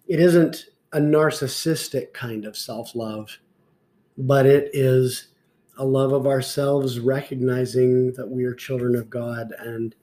it 0.06 0.20
isn't 0.20 0.66
a 0.92 0.98
narcissistic 0.98 2.12
kind 2.12 2.44
of 2.44 2.56
self 2.56 2.94
love, 2.94 3.38
but 4.16 4.46
it 4.46 4.70
is 4.72 5.28
a 5.76 5.84
love 5.84 6.12
of 6.12 6.26
ourselves, 6.26 7.00
recognizing 7.00 8.12
that 8.12 8.28
we 8.28 8.44
are 8.44 8.54
children 8.54 8.94
of 8.94 9.10
God 9.10 9.52
and 9.58 9.94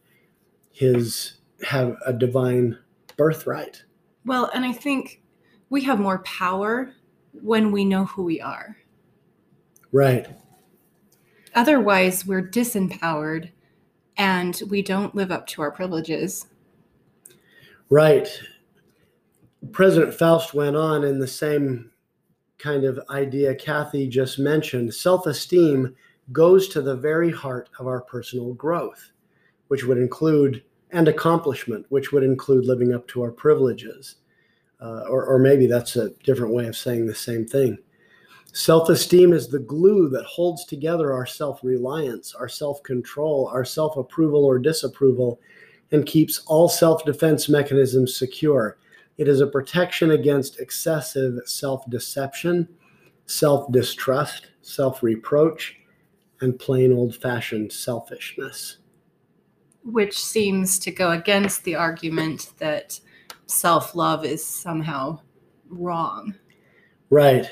His 0.71 1.33
have 1.63 1.95
a 2.05 2.13
divine 2.13 2.77
birthright. 3.17 3.83
Well, 4.25 4.49
and 4.53 4.65
I 4.65 4.73
think 4.73 5.21
we 5.69 5.83
have 5.83 5.99
more 5.99 6.19
power 6.19 6.93
when 7.41 7.71
we 7.71 7.85
know 7.85 8.05
who 8.05 8.23
we 8.23 8.41
are. 8.41 8.77
Right. 9.91 10.27
Otherwise, 11.55 12.25
we're 12.25 12.47
disempowered 12.47 13.51
and 14.17 14.61
we 14.69 14.81
don't 14.81 15.15
live 15.15 15.31
up 15.31 15.47
to 15.47 15.61
our 15.61 15.71
privileges. 15.71 16.47
Right. 17.89 18.27
President 19.71 20.13
Faust 20.13 20.53
went 20.53 20.75
on 20.75 21.03
in 21.03 21.19
the 21.19 21.27
same 21.27 21.91
kind 22.57 22.83
of 22.83 22.99
idea 23.09 23.55
Kathy 23.55 24.07
just 24.07 24.39
mentioned. 24.39 24.93
Self 24.93 25.25
esteem 25.27 25.95
goes 26.31 26.67
to 26.69 26.81
the 26.81 26.95
very 26.95 27.31
heart 27.31 27.69
of 27.79 27.87
our 27.87 28.01
personal 28.01 28.53
growth, 28.53 29.11
which 29.67 29.83
would 29.83 29.97
include, 29.97 30.63
and 30.91 31.07
accomplishment, 31.07 31.85
which 31.89 32.11
would 32.11 32.23
include 32.23 32.65
living 32.65 32.93
up 32.93 33.07
to 33.07 33.21
our 33.21 33.31
privileges. 33.31 34.15
Uh, 34.81 35.03
or, 35.09 35.25
or 35.25 35.37
maybe 35.37 35.67
that's 35.67 35.95
a 35.95 36.09
different 36.23 36.53
way 36.53 36.65
of 36.65 36.75
saying 36.75 37.05
the 37.05 37.13
same 37.13 37.45
thing. 37.45 37.77
Self 38.53 38.89
esteem 38.89 39.31
is 39.31 39.47
the 39.47 39.59
glue 39.59 40.09
that 40.09 40.25
holds 40.25 40.65
together 40.65 41.13
our 41.13 41.25
self 41.25 41.63
reliance, 41.63 42.33
our 42.35 42.49
self 42.49 42.81
control, 42.83 43.49
our 43.53 43.63
self 43.63 43.95
approval 43.95 44.43
or 44.43 44.59
disapproval, 44.59 45.39
and 45.91 46.05
keeps 46.05 46.39
all 46.47 46.67
self 46.67 47.05
defense 47.05 47.47
mechanisms 47.47 48.15
secure. 48.15 48.77
It 49.21 49.27
is 49.27 49.39
a 49.39 49.45
protection 49.45 50.09
against 50.09 50.59
excessive 50.59 51.41
self 51.45 51.87
deception, 51.87 52.67
self 53.27 53.71
distrust, 53.71 54.47
self 54.63 55.03
reproach, 55.03 55.77
and 56.39 56.57
plain 56.57 56.91
old 56.91 57.15
fashioned 57.15 57.71
selfishness. 57.71 58.77
Which 59.83 60.17
seems 60.17 60.79
to 60.79 60.89
go 60.89 61.11
against 61.11 61.65
the 61.65 61.75
argument 61.75 62.53
that 62.57 62.99
self 63.45 63.93
love 63.93 64.25
is 64.25 64.43
somehow 64.43 65.19
wrong. 65.69 66.33
Right. 67.11 67.47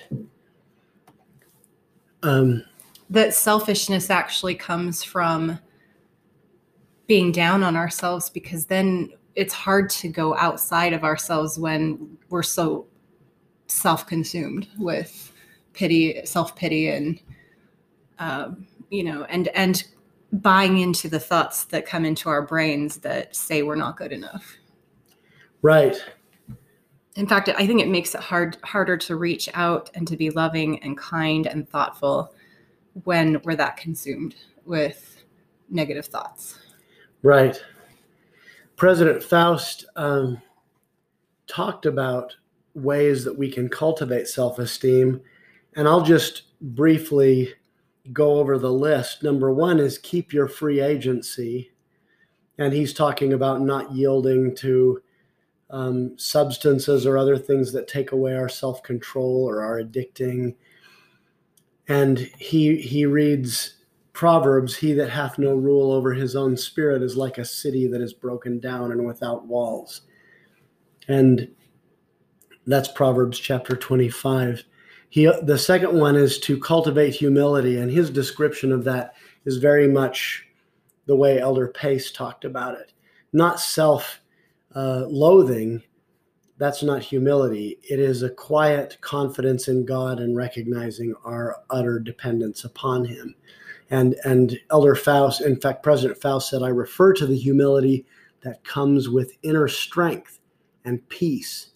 Um, 2.23 2.63
that 3.11 3.35
selfishness 3.35 4.09
actually 4.09 4.55
comes 4.55 5.03
from 5.03 5.59
being 7.05 7.31
down 7.31 7.61
on 7.61 7.75
ourselves 7.75 8.31
because 8.31 8.65
then 8.65 9.11
it's 9.35 9.53
hard 9.53 9.89
to 9.89 10.07
go 10.07 10.35
outside 10.35 10.93
of 10.93 11.03
ourselves 11.03 11.57
when 11.57 12.17
we're 12.29 12.43
so 12.43 12.87
self-consumed 13.67 14.67
with 14.77 15.31
pity 15.73 16.19
self-pity 16.25 16.89
and 16.89 17.21
um, 18.17 18.67
you 18.89 19.03
know 19.03 19.23
and 19.25 19.47
and 19.49 19.85
buying 20.31 20.79
into 20.79 21.07
the 21.07 21.19
thoughts 21.19 21.63
that 21.65 21.85
come 21.85 22.05
into 22.05 22.29
our 22.29 22.41
brains 22.41 22.97
that 22.97 23.35
say 23.35 23.63
we're 23.63 23.75
not 23.75 23.97
good 23.97 24.11
enough. 24.11 24.57
Right. 25.61 25.97
In 27.15 27.27
fact 27.27 27.49
i 27.49 27.67
think 27.67 27.81
it 27.81 27.87
makes 27.87 28.15
it 28.15 28.21
hard 28.21 28.57
harder 28.63 28.97
to 28.97 29.15
reach 29.15 29.49
out 29.53 29.89
and 29.93 30.07
to 30.07 30.17
be 30.17 30.29
loving 30.29 30.81
and 30.83 30.97
kind 30.97 31.47
and 31.47 31.67
thoughtful 31.69 32.33
when 33.03 33.41
we're 33.43 33.55
that 33.55 33.77
consumed 33.77 34.35
with 34.65 35.23
negative 35.69 36.05
thoughts. 36.07 36.59
Right 37.21 37.61
president 38.79 39.21
faust 39.21 39.85
um, 39.97 40.41
talked 41.47 41.85
about 41.85 42.33
ways 42.73 43.25
that 43.25 43.37
we 43.37 43.51
can 43.51 43.67
cultivate 43.67 44.27
self-esteem. 44.27 45.21
And 45.75 45.87
i'll 45.87 46.01
just 46.01 46.43
briefly 46.61 47.53
go 48.13 48.39
over 48.39 48.57
the 48.57 48.71
list. 48.71 49.21
Number 49.21 49.53
one 49.53 49.79
is 49.79 49.97
keep 49.97 50.33
your 50.33 50.47
free 50.47 50.79
agency. 50.79 51.71
And 52.57 52.73
he's 52.73 52.93
talking 52.93 53.33
about 53.33 53.61
not 53.61 53.91
yielding 53.93 54.55
to 54.55 55.01
um, 55.69 56.17
substances 56.17 57.05
or 57.05 57.17
other 57.17 57.37
things 57.37 57.71
that 57.73 57.87
take 57.87 58.11
away 58.11 58.35
our 58.35 58.49
self 58.49 58.81
control 58.81 59.47
or 59.47 59.61
are 59.61 59.81
addicting. 59.81 60.55
And 61.87 62.17
he 62.17 62.77
he 62.77 63.05
reads 63.05 63.75
Proverbs: 64.19 64.75
"He 64.75 64.91
that 64.95 65.09
hath 65.09 65.39
no 65.39 65.53
rule 65.53 65.93
over 65.93 66.13
his 66.13 66.35
own 66.35 66.57
spirit 66.57 67.01
is 67.01 67.15
like 67.15 67.37
a 67.37 67.45
city 67.45 67.87
that 67.87 68.01
is 68.01 68.11
broken 68.11 68.59
down 68.59 68.91
and 68.91 69.05
without 69.05 69.47
walls." 69.47 70.01
And 71.07 71.47
that's 72.67 72.89
Proverbs 72.89 73.39
chapter 73.39 73.77
twenty-five. 73.77 74.61
He 75.07 75.31
the 75.43 75.57
second 75.57 75.97
one 75.97 76.17
is 76.17 76.37
to 76.39 76.59
cultivate 76.59 77.15
humility, 77.15 77.77
and 77.77 77.89
his 77.89 78.09
description 78.09 78.73
of 78.73 78.83
that 78.83 79.13
is 79.45 79.55
very 79.55 79.87
much 79.87 80.45
the 81.05 81.15
way 81.15 81.39
Elder 81.39 81.69
Pace 81.69 82.11
talked 82.11 82.43
about 82.43 82.77
it. 82.77 82.91
Not 83.31 83.61
self 83.61 84.19
uh, 84.75 85.05
loathing, 85.07 85.81
that's 86.57 86.83
not 86.83 87.01
humility. 87.01 87.79
It 87.89 88.01
is 88.01 88.21
a 88.23 88.29
quiet 88.29 88.97
confidence 88.99 89.69
in 89.69 89.85
God 89.85 90.19
and 90.19 90.35
recognizing 90.35 91.15
our 91.23 91.63
utter 91.69 91.99
dependence 91.99 92.65
upon 92.65 93.05
Him. 93.05 93.33
And, 93.89 94.15
and 94.23 94.59
Elder 94.71 94.95
Faust, 94.95 95.41
in 95.41 95.59
fact, 95.59 95.81
President 95.81 96.21
Faust 96.21 96.49
said, 96.49 96.61
I 96.61 96.69
refer 96.69 97.13
to 97.13 97.25
the 97.25 97.37
humility 97.37 98.05
that 98.41 98.63
comes 98.63 99.09
with 99.09 99.33
inner 99.41 99.67
strength 99.67 100.39
and 100.85 101.07
peace. 101.09 101.71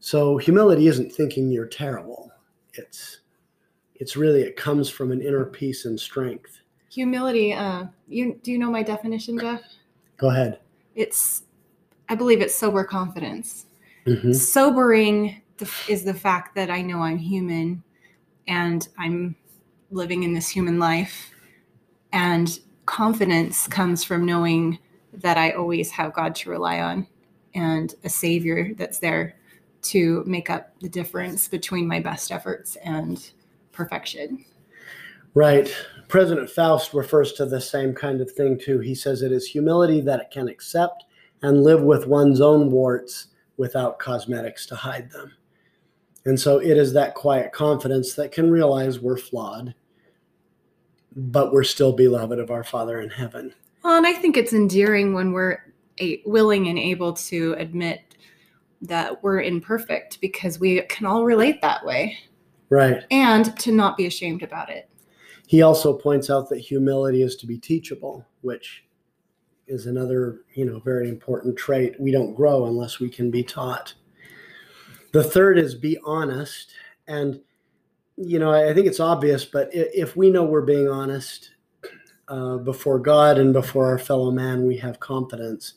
So 0.00 0.36
humility 0.36 0.88
isn't 0.88 1.12
thinking 1.12 1.50
you're 1.50 1.66
terrible. 1.66 2.32
It's 2.74 3.20
it's 3.94 4.16
really 4.16 4.42
it 4.42 4.56
comes 4.56 4.90
from 4.90 5.12
an 5.12 5.20
inner 5.20 5.44
peace 5.44 5.84
and 5.84 5.98
strength. 5.98 6.60
Humility, 6.90 7.52
uh, 7.52 7.84
you 8.08 8.38
do 8.42 8.50
you 8.50 8.58
know 8.58 8.70
my 8.70 8.82
definition, 8.82 9.38
Jeff? 9.38 9.62
Go 10.16 10.30
ahead. 10.30 10.58
It's 10.94 11.44
I 12.08 12.14
believe 12.14 12.40
it's 12.40 12.54
sober 12.54 12.84
confidence. 12.84 13.66
Mm-hmm. 14.06 14.32
Sobering 14.32 15.40
is 15.88 16.02
the 16.02 16.14
fact 16.14 16.56
that 16.56 16.68
I 16.68 16.82
know 16.82 16.98
I'm 16.98 17.18
human 17.18 17.84
and 18.48 18.88
I'm 18.98 19.36
living 19.92 20.22
in 20.22 20.32
this 20.32 20.48
human 20.48 20.78
life. 20.78 21.30
And 22.12 22.58
confidence 22.86 23.66
comes 23.68 24.02
from 24.02 24.26
knowing 24.26 24.78
that 25.12 25.38
I 25.38 25.52
always 25.52 25.90
have 25.92 26.14
God 26.14 26.34
to 26.36 26.50
rely 26.50 26.80
on 26.80 27.06
and 27.54 27.94
a 28.04 28.08
savior 28.08 28.72
that's 28.76 28.98
there 28.98 29.36
to 29.82 30.22
make 30.26 30.48
up 30.48 30.72
the 30.80 30.88
difference 30.88 31.48
between 31.48 31.86
my 31.86 32.00
best 32.00 32.32
efforts 32.32 32.76
and 32.76 33.30
perfection. 33.72 34.44
Right. 35.34 35.74
President 36.08 36.50
Faust 36.50 36.92
refers 36.92 37.32
to 37.34 37.46
the 37.46 37.60
same 37.60 37.94
kind 37.94 38.20
of 38.20 38.30
thing 38.30 38.58
too. 38.58 38.80
He 38.80 38.94
says 38.94 39.22
it 39.22 39.32
is 39.32 39.46
humility 39.46 40.00
that 40.02 40.20
it 40.20 40.30
can 40.30 40.48
accept 40.48 41.04
and 41.42 41.62
live 41.62 41.82
with 41.82 42.06
one's 42.06 42.40
own 42.40 42.70
warts 42.70 43.28
without 43.56 43.98
cosmetics 43.98 44.66
to 44.66 44.76
hide 44.76 45.10
them. 45.10 45.32
And 46.24 46.38
so 46.38 46.58
it 46.58 46.76
is 46.76 46.92
that 46.92 47.14
quiet 47.14 47.52
confidence 47.52 48.14
that 48.14 48.30
can 48.30 48.50
realize 48.50 49.00
we're 49.00 49.16
flawed, 49.16 49.74
but 51.16 51.52
we're 51.52 51.64
still 51.64 51.92
beloved 51.92 52.38
of 52.38 52.50
our 52.50 52.64
Father 52.64 53.00
in 53.00 53.10
heaven. 53.10 53.54
Well, 53.82 53.96
and 53.96 54.06
I 54.06 54.12
think 54.12 54.36
it's 54.36 54.52
endearing 54.52 55.14
when 55.14 55.32
we're 55.32 55.58
a- 56.00 56.22
willing 56.24 56.68
and 56.68 56.78
able 56.78 57.12
to 57.14 57.54
admit 57.58 58.00
that 58.82 59.22
we're 59.22 59.40
imperfect 59.42 60.20
because 60.20 60.58
we 60.58 60.82
can 60.82 61.06
all 61.06 61.24
relate 61.24 61.60
that 61.62 61.84
way. 61.84 62.18
Right. 62.68 63.04
And 63.10 63.56
to 63.60 63.72
not 63.72 63.96
be 63.96 64.06
ashamed 64.06 64.42
about 64.42 64.70
it. 64.70 64.88
He 65.46 65.62
also 65.62 65.92
points 65.92 66.30
out 66.30 66.48
that 66.48 66.58
humility 66.58 67.22
is 67.22 67.36
to 67.36 67.46
be 67.46 67.58
teachable, 67.58 68.26
which 68.40 68.84
is 69.66 69.86
another, 69.86 70.40
you 70.54 70.64
know, 70.64 70.80
very 70.80 71.08
important 71.08 71.56
trait. 71.56 71.94
We 72.00 72.10
don't 72.10 72.34
grow 72.34 72.66
unless 72.66 72.98
we 72.98 73.10
can 73.10 73.30
be 73.30 73.42
taught. 73.42 73.94
The 75.12 75.22
third 75.22 75.58
is 75.58 75.74
be 75.74 75.98
honest. 76.04 76.72
And, 77.06 77.40
you 78.24 78.38
know, 78.38 78.52
I 78.52 78.72
think 78.74 78.86
it's 78.86 79.00
obvious, 79.00 79.44
but 79.44 79.68
if 79.72 80.16
we 80.16 80.30
know 80.30 80.44
we're 80.44 80.62
being 80.62 80.88
honest 80.88 81.50
uh, 82.28 82.56
before 82.58 82.98
God 82.98 83.38
and 83.38 83.52
before 83.52 83.86
our 83.86 83.98
fellow 83.98 84.30
man, 84.30 84.66
we 84.66 84.76
have 84.78 85.00
confidence. 85.00 85.74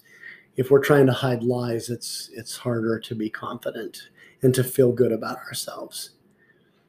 If 0.56 0.72
we're 0.72 0.84
trying 0.84 1.06
to 1.08 1.14
hide 1.14 1.44
lies, 1.44 1.90
it's 1.90 2.30
it's 2.34 2.56
harder 2.56 3.00
to 3.00 3.16
be 3.16 3.30
confident 3.30 4.10
and 4.42 4.54
to 4.56 4.64
feel 4.64 4.92
good 4.92 5.12
about 5.12 5.38
ourselves. 5.40 6.12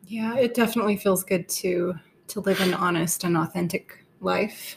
Yeah, 0.05 0.37
it 0.37 0.55
definitely 0.55 0.97
feels 0.97 1.25
good 1.25 1.49
to 1.49 1.95
to 2.29 2.41
live 2.41 2.61
an 2.61 2.75
honest 2.75 3.25
and 3.25 3.37
authentic 3.37 4.05
life. 4.21 4.77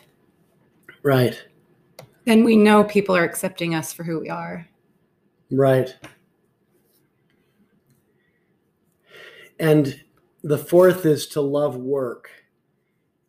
Right. 1.04 1.42
Then 2.26 2.44
we 2.44 2.56
know 2.56 2.84
people 2.84 3.16
are 3.16 3.24
accepting 3.24 3.76
us 3.76 3.94
for 3.94 4.04
who 4.04 4.20
we 4.20 4.30
are. 4.30 4.68
Right. 5.52 5.96
And 9.60 10.00
the 10.44 10.58
fourth 10.58 11.06
is 11.06 11.28
to 11.28 11.42
love 11.42 11.76
work. 11.76 12.30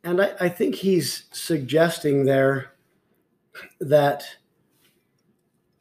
And 0.04 0.22
I, 0.22 0.32
I 0.40 0.48
think 0.48 0.74
he's 0.74 1.24
suggesting 1.32 2.24
there 2.24 2.72
that 3.80 4.24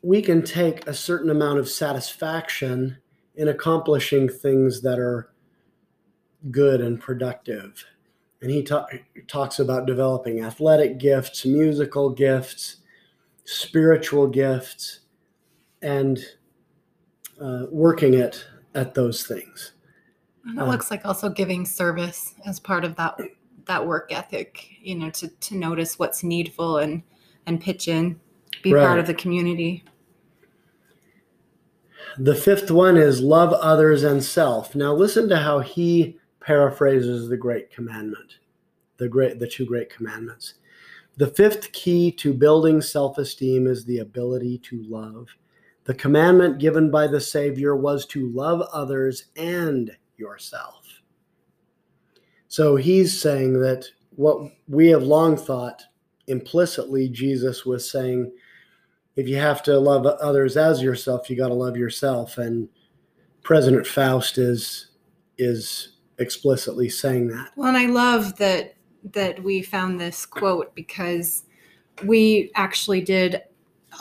we 0.01 0.21
can 0.21 0.41
take 0.41 0.87
a 0.87 0.93
certain 0.93 1.29
amount 1.29 1.59
of 1.59 1.69
satisfaction 1.69 2.97
in 3.35 3.47
accomplishing 3.47 4.27
things 4.27 4.81
that 4.81 4.99
are 4.99 5.31
good 6.51 6.81
and 6.81 6.99
productive. 6.99 7.85
And 8.41 8.49
he 8.49 8.63
ta- 8.63 8.87
talks 9.27 9.59
about 9.59 9.85
developing 9.85 10.41
athletic 10.41 10.97
gifts, 10.97 11.45
musical 11.45 12.09
gifts, 12.09 12.77
spiritual 13.43 14.27
gifts 14.27 14.99
and 15.81 16.19
uh, 17.41 17.65
working 17.71 18.13
it 18.13 18.45
at 18.75 18.93
those 18.93 19.25
things. 19.25 19.73
And 20.45 20.57
it 20.57 20.61
Uh, 20.61 20.67
looks 20.67 20.89
like 20.91 21.05
also 21.05 21.29
giving 21.29 21.65
service 21.65 22.33
as 22.45 22.59
part 22.59 22.83
of 22.85 22.95
that 22.95 23.19
that 23.65 23.85
work 23.85 24.11
ethic, 24.11 24.67
you 24.81 24.95
know, 24.95 25.09
to 25.11 25.27
to 25.27 25.55
notice 25.55 25.99
what's 25.99 26.23
needful 26.23 26.77
and 26.77 27.03
and 27.45 27.61
pitch 27.61 27.87
in, 27.87 28.19
be 28.63 28.73
Right. 28.73 28.85
part 28.85 28.99
of 28.99 29.07
the 29.07 29.13
community. 29.13 29.83
The 32.17 32.35
fifth 32.35 32.71
one 32.71 32.97
is 32.97 33.21
love 33.21 33.53
others 33.53 34.03
and 34.03 34.23
self. 34.23 34.75
Now 34.75 34.93
listen 34.93 35.29
to 35.29 35.37
how 35.37 35.59
he 35.59 36.17
paraphrases 36.39 37.29
the 37.29 37.37
great 37.37 37.69
commandment, 37.71 38.39
the 38.97 39.07
great 39.07 39.39
the 39.39 39.47
two 39.47 39.65
great 39.65 39.89
commandments. 39.89 40.55
The 41.17 41.27
fifth 41.27 41.71
key 41.73 42.11
to 42.13 42.33
building 42.33 42.81
self-esteem 42.81 43.67
is 43.67 43.85
the 43.85 43.99
ability 43.99 44.57
to 44.59 44.81
love. 44.83 45.27
The 45.83 45.93
commandment 45.93 46.59
given 46.59 46.89
by 46.89 47.07
the 47.07 47.19
Savior 47.21 47.75
was 47.75 48.05
to 48.07 48.29
love 48.31 48.61
others 48.71 49.25
and 49.35 49.95
yourself. 50.19 50.85
So 52.47 52.75
he's 52.75 53.19
saying 53.19 53.59
that 53.61 53.87
what 54.15 54.51
we 54.67 54.87
have 54.89 55.03
long 55.03 55.37
thought 55.37 55.83
implicitly 56.27 57.09
Jesus 57.09 57.65
was 57.65 57.89
saying 57.89 58.31
if 59.15 59.27
you 59.27 59.37
have 59.37 59.61
to 59.63 59.77
love 59.77 60.05
others 60.05 60.55
as 60.55 60.81
yourself, 60.81 61.29
you 61.29 61.35
got 61.35 61.49
to 61.49 61.53
love 61.53 61.75
yourself. 61.75 62.37
And 62.37 62.69
President 63.43 63.85
Faust 63.85 64.37
is 64.37 64.87
is 65.37 65.97
explicitly 66.19 66.89
saying 66.89 67.29
that. 67.29 67.51
Well, 67.55 67.69
and 67.69 67.77
I 67.77 67.87
love 67.87 68.37
that 68.37 68.75
that 69.13 69.41
we 69.43 69.61
found 69.61 69.99
this 69.99 70.25
quote 70.25 70.73
because 70.75 71.43
we 72.03 72.51
actually 72.55 73.01
did 73.01 73.41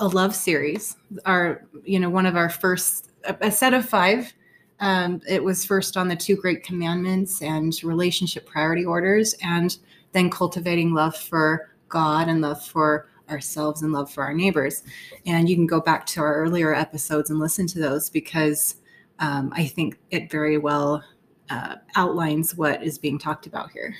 a 0.00 0.08
love 0.08 0.34
series. 0.34 0.96
Our, 1.25 1.64
you 1.84 1.98
know, 1.98 2.10
one 2.10 2.26
of 2.26 2.37
our 2.37 2.48
first 2.48 3.10
a, 3.25 3.50
set 3.50 3.75
of 3.75 3.88
five. 3.88 4.32
Um, 4.80 5.20
it 5.28 5.42
was 5.42 5.64
first 5.64 5.97
on 5.97 6.08
the 6.08 6.16
two 6.16 6.37
great 6.37 6.62
commandments 6.62 7.42
and 7.42 7.73
relationship 7.82 8.47
priority 8.47 8.85
orders, 8.85 9.35
and 9.42 9.76
then 10.12 10.30
cultivating 10.30 10.94
love 10.94 11.16
for 11.16 11.70
God 11.88 12.28
and 12.28 12.40
love 12.40 12.64
for 12.64 13.08
ourselves 13.30 13.82
and 13.82 13.92
love 13.92 14.11
for 14.11 14.25
our 14.25 14.35
neighbors. 14.35 14.82
And 15.26 15.49
you 15.49 15.56
can 15.56 15.66
go 15.66 15.80
back 15.80 16.06
to 16.06 16.20
our 16.20 16.35
earlier 16.37 16.75
episodes 16.75 17.30
and 17.30 17.38
listen 17.38 17.66
to 17.68 17.78
those 17.78 18.08
because 18.08 18.76
um, 19.18 19.52
I 19.54 19.66
think 19.66 19.99
it 20.11 20.30
very 20.30 20.58
well 20.58 21.02
uh, 21.50 21.76
outlines 21.97 22.54
what 22.56 22.82
is 22.82 22.99
being 22.99 23.18
talked 23.18 23.47
about 23.47 23.70
here. 23.70 23.94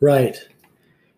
Right. 0.00 0.36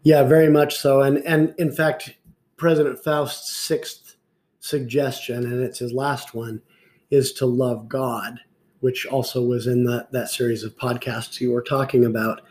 Yeah, 0.02 0.22
very 0.22 0.48
much 0.48 0.76
so. 0.76 1.02
And 1.02 1.18
and 1.18 1.54
in 1.58 1.72
fact, 1.72 2.14
President 2.56 3.02
Faust's 3.02 3.56
sixth 3.56 4.16
suggestion, 4.60 5.44
and 5.44 5.62
it's 5.62 5.80
his 5.80 5.92
last 5.92 6.34
one, 6.34 6.62
is 7.10 7.32
to 7.34 7.46
love 7.46 7.88
God, 7.88 8.38
which 8.80 9.06
also 9.06 9.42
was 9.42 9.66
in 9.66 9.84
that 9.84 10.12
that 10.12 10.28
series 10.28 10.62
of 10.62 10.76
podcasts 10.76 11.40
you 11.40 11.52
were 11.52 11.62
talking 11.62 12.04
about, 12.04 12.42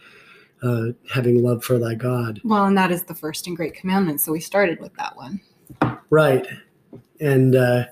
uh, 0.64 0.88
having 1.14 1.44
love 1.44 1.64
for 1.64 1.78
thy 1.78 1.96
God. 1.96 2.42
Well, 2.44 2.66
and 2.66 2.78
that 2.78 2.92
is 2.92 3.04
the 3.04 3.16
first 3.16 3.48
and 3.48 3.56
great 3.56 3.76
commandment. 3.76 4.22
So 4.22 4.32
we 4.32 4.40
started 4.40 4.80
with 4.80 4.94
that 4.96 5.16
one. 5.16 5.42
Right. 6.10 6.48
And 7.20 7.56
uh, 7.56 7.86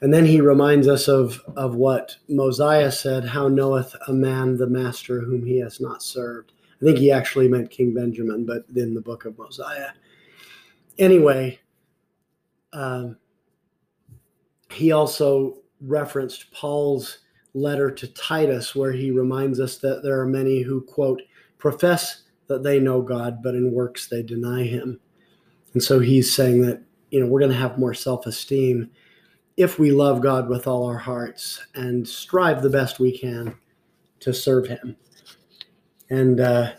and 0.00 0.12
then 0.12 0.26
he 0.26 0.40
reminds 0.40 0.88
us 0.88 1.08
of 1.08 1.42
of 1.56 1.74
what 1.74 2.16
Mosiah 2.28 2.92
said, 2.92 3.24
how 3.24 3.48
knoweth 3.48 3.94
a 4.08 4.12
man 4.12 4.56
the 4.56 4.66
master 4.66 5.20
whom 5.20 5.44
he 5.44 5.58
has 5.60 5.80
not 5.80 6.02
served. 6.02 6.52
I 6.80 6.84
think 6.84 6.98
he 6.98 7.10
actually 7.10 7.48
meant 7.48 7.70
King 7.70 7.94
Benjamin, 7.94 8.44
but 8.44 8.64
in 8.74 8.94
the 8.94 9.00
book 9.00 9.24
of 9.24 9.38
Mosiah. 9.38 9.90
Anyway, 10.98 11.58
um, 12.72 13.16
he 14.70 14.92
also 14.92 15.58
referenced 15.80 16.50
Paul's 16.52 17.18
letter 17.56 17.90
to 17.90 18.06
Titus, 18.08 18.76
where 18.76 18.92
he 18.92 19.10
reminds 19.10 19.58
us 19.58 19.78
that 19.78 20.02
there 20.02 20.20
are 20.20 20.26
many 20.26 20.62
who, 20.62 20.82
quote, 20.82 21.22
profess 21.58 22.22
that 22.46 22.62
they 22.62 22.78
know 22.78 23.02
God, 23.02 23.42
but 23.42 23.54
in 23.54 23.72
works 23.72 24.06
they 24.06 24.22
deny 24.22 24.64
him. 24.64 25.00
And 25.72 25.82
so 25.82 25.98
he's 25.98 26.32
saying 26.32 26.62
that, 26.62 26.82
you 27.10 27.20
know, 27.20 27.26
we're 27.26 27.40
going 27.40 27.52
to 27.52 27.56
have 27.56 27.78
more 27.78 27.94
self 27.94 28.26
esteem 28.26 28.90
if 29.56 29.78
we 29.78 29.90
love 29.90 30.20
God 30.20 30.48
with 30.48 30.66
all 30.66 30.86
our 30.86 30.98
hearts 30.98 31.60
and 31.74 32.06
strive 32.06 32.62
the 32.62 32.70
best 32.70 33.00
we 33.00 33.16
can 33.16 33.56
to 34.20 34.34
serve 34.34 34.66
him. 34.66 34.96
And 36.10 36.40
uh, 36.40 36.72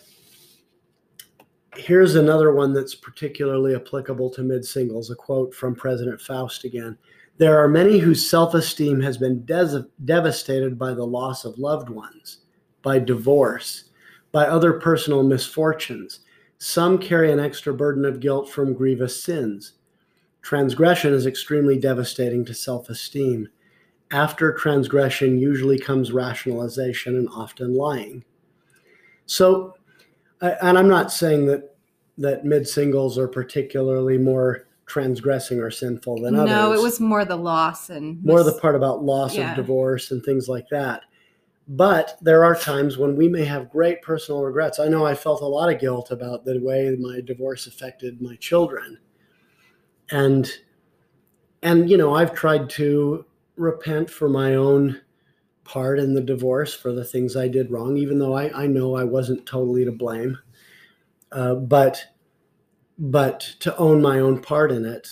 here's 1.75 2.15
another 2.15 2.53
one 2.53 2.73
that's 2.73 2.95
particularly 2.95 3.75
applicable 3.75 4.29
to 4.31 4.43
mid 4.43 4.63
singles 4.63 5.09
a 5.09 5.15
quote 5.15 5.53
from 5.53 5.75
President 5.75 6.21
Faust 6.21 6.63
again. 6.65 6.97
There 7.37 7.59
are 7.59 7.67
many 7.67 7.99
whose 7.99 8.27
self 8.27 8.53
esteem 8.53 9.01
has 9.01 9.17
been 9.17 9.45
devastated 9.45 10.79
by 10.79 10.93
the 10.93 11.05
loss 11.05 11.45
of 11.45 11.59
loved 11.59 11.89
ones, 11.89 12.39
by 12.81 12.99
divorce, 12.99 13.85
by 14.31 14.47
other 14.47 14.73
personal 14.73 15.23
misfortunes. 15.23 16.21
Some 16.57 16.97
carry 16.97 17.31
an 17.31 17.39
extra 17.39 17.73
burden 17.73 18.05
of 18.05 18.19
guilt 18.19 18.49
from 18.49 18.73
grievous 18.73 19.23
sins. 19.23 19.73
Transgression 20.41 21.13
is 21.13 21.27
extremely 21.27 21.77
devastating 21.77 22.43
to 22.45 22.53
self 22.53 22.89
esteem. 22.89 23.49
After 24.09 24.53
transgression 24.53 25.37
usually 25.37 25.77
comes 25.77 26.11
rationalization 26.11 27.17
and 27.17 27.29
often 27.29 27.75
lying. 27.75 28.23
So, 29.25 29.75
and 30.41 30.77
I'm 30.77 30.87
not 30.87 31.11
saying 31.11 31.45
that 31.47 31.75
that 32.17 32.45
mid 32.45 32.67
singles 32.67 33.17
are 33.17 33.27
particularly 33.27 34.17
more 34.17 34.66
transgressing 34.87 35.59
or 35.59 35.69
sinful 35.69 36.21
than 36.21 36.35
others. 36.35 36.49
No, 36.49 36.73
it 36.73 36.81
was 36.81 36.99
more 36.99 37.25
the 37.25 37.35
loss 37.35 37.89
and 37.89 38.23
more 38.23 38.41
the 38.43 38.53
part 38.53 38.75
about 38.75 39.03
loss 39.03 39.35
Yeah. 39.35 39.51
of 39.51 39.55
divorce 39.55 40.11
and 40.11 40.23
things 40.23 40.49
like 40.49 40.67
that. 40.69 41.03
But 41.67 42.17
there 42.21 42.45
are 42.45 42.55
times 42.55 42.97
when 42.97 43.15
we 43.17 43.27
may 43.27 43.43
have 43.43 43.69
great 43.69 44.01
personal 44.01 44.41
regrets. 44.41 44.79
I 44.79 44.87
know 44.87 45.05
I 45.05 45.13
felt 45.13 45.41
a 45.41 45.45
lot 45.45 45.71
of 45.71 45.81
guilt 45.81 46.11
about 46.11 46.45
the 46.45 46.59
way 46.59 46.95
my 46.97 47.19
divorce 47.19 47.67
affected 47.67 48.21
my 48.21 48.37
children. 48.37 48.97
And 50.09 50.49
and 51.61 51.89
you 51.89 51.97
know, 51.97 52.15
I've 52.15 52.33
tried 52.33 52.69
to 52.71 53.25
repent 53.57 54.09
for 54.09 54.29
my 54.29 54.55
own 54.55 55.01
part 55.63 55.99
in 55.99 56.13
the 56.13 56.21
divorce 56.21 56.73
for 56.73 56.93
the 56.93 57.03
things 57.03 57.35
I 57.35 57.49
did 57.49 57.71
wrong, 57.71 57.97
even 57.97 58.19
though 58.19 58.33
I, 58.33 58.63
I 58.63 58.67
know 58.67 58.95
I 58.95 59.03
wasn't 59.03 59.45
totally 59.45 59.83
to 59.83 59.91
blame. 59.91 60.37
Uh, 61.31 61.55
but 61.55 62.01
but 62.97 63.39
to 63.59 63.75
own 63.77 64.01
my 64.01 64.19
own 64.19 64.41
part 64.41 64.71
in 64.71 64.85
it 64.85 65.07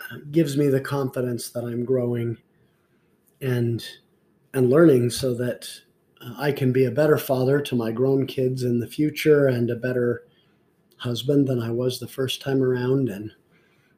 uh, 0.00 0.16
gives 0.30 0.56
me 0.56 0.68
the 0.68 0.80
confidence 0.80 1.50
that 1.50 1.64
I'm 1.64 1.84
growing 1.84 2.38
and 3.40 3.84
and 4.54 4.68
learning 4.68 5.10
so 5.10 5.34
that 5.34 5.68
uh, 6.20 6.34
I 6.36 6.52
can 6.52 6.72
be 6.72 6.84
a 6.84 6.90
better 6.90 7.16
father 7.16 7.60
to 7.60 7.74
my 7.74 7.90
grown 7.90 8.26
kids 8.26 8.62
in 8.62 8.80
the 8.80 8.86
future 8.86 9.46
and 9.46 9.70
a 9.70 9.76
better 9.76 10.24
husband 10.98 11.48
than 11.48 11.60
I 11.60 11.70
was 11.70 11.98
the 11.98 12.08
first 12.08 12.42
time 12.42 12.62
around 12.62 13.08
and 13.08 13.32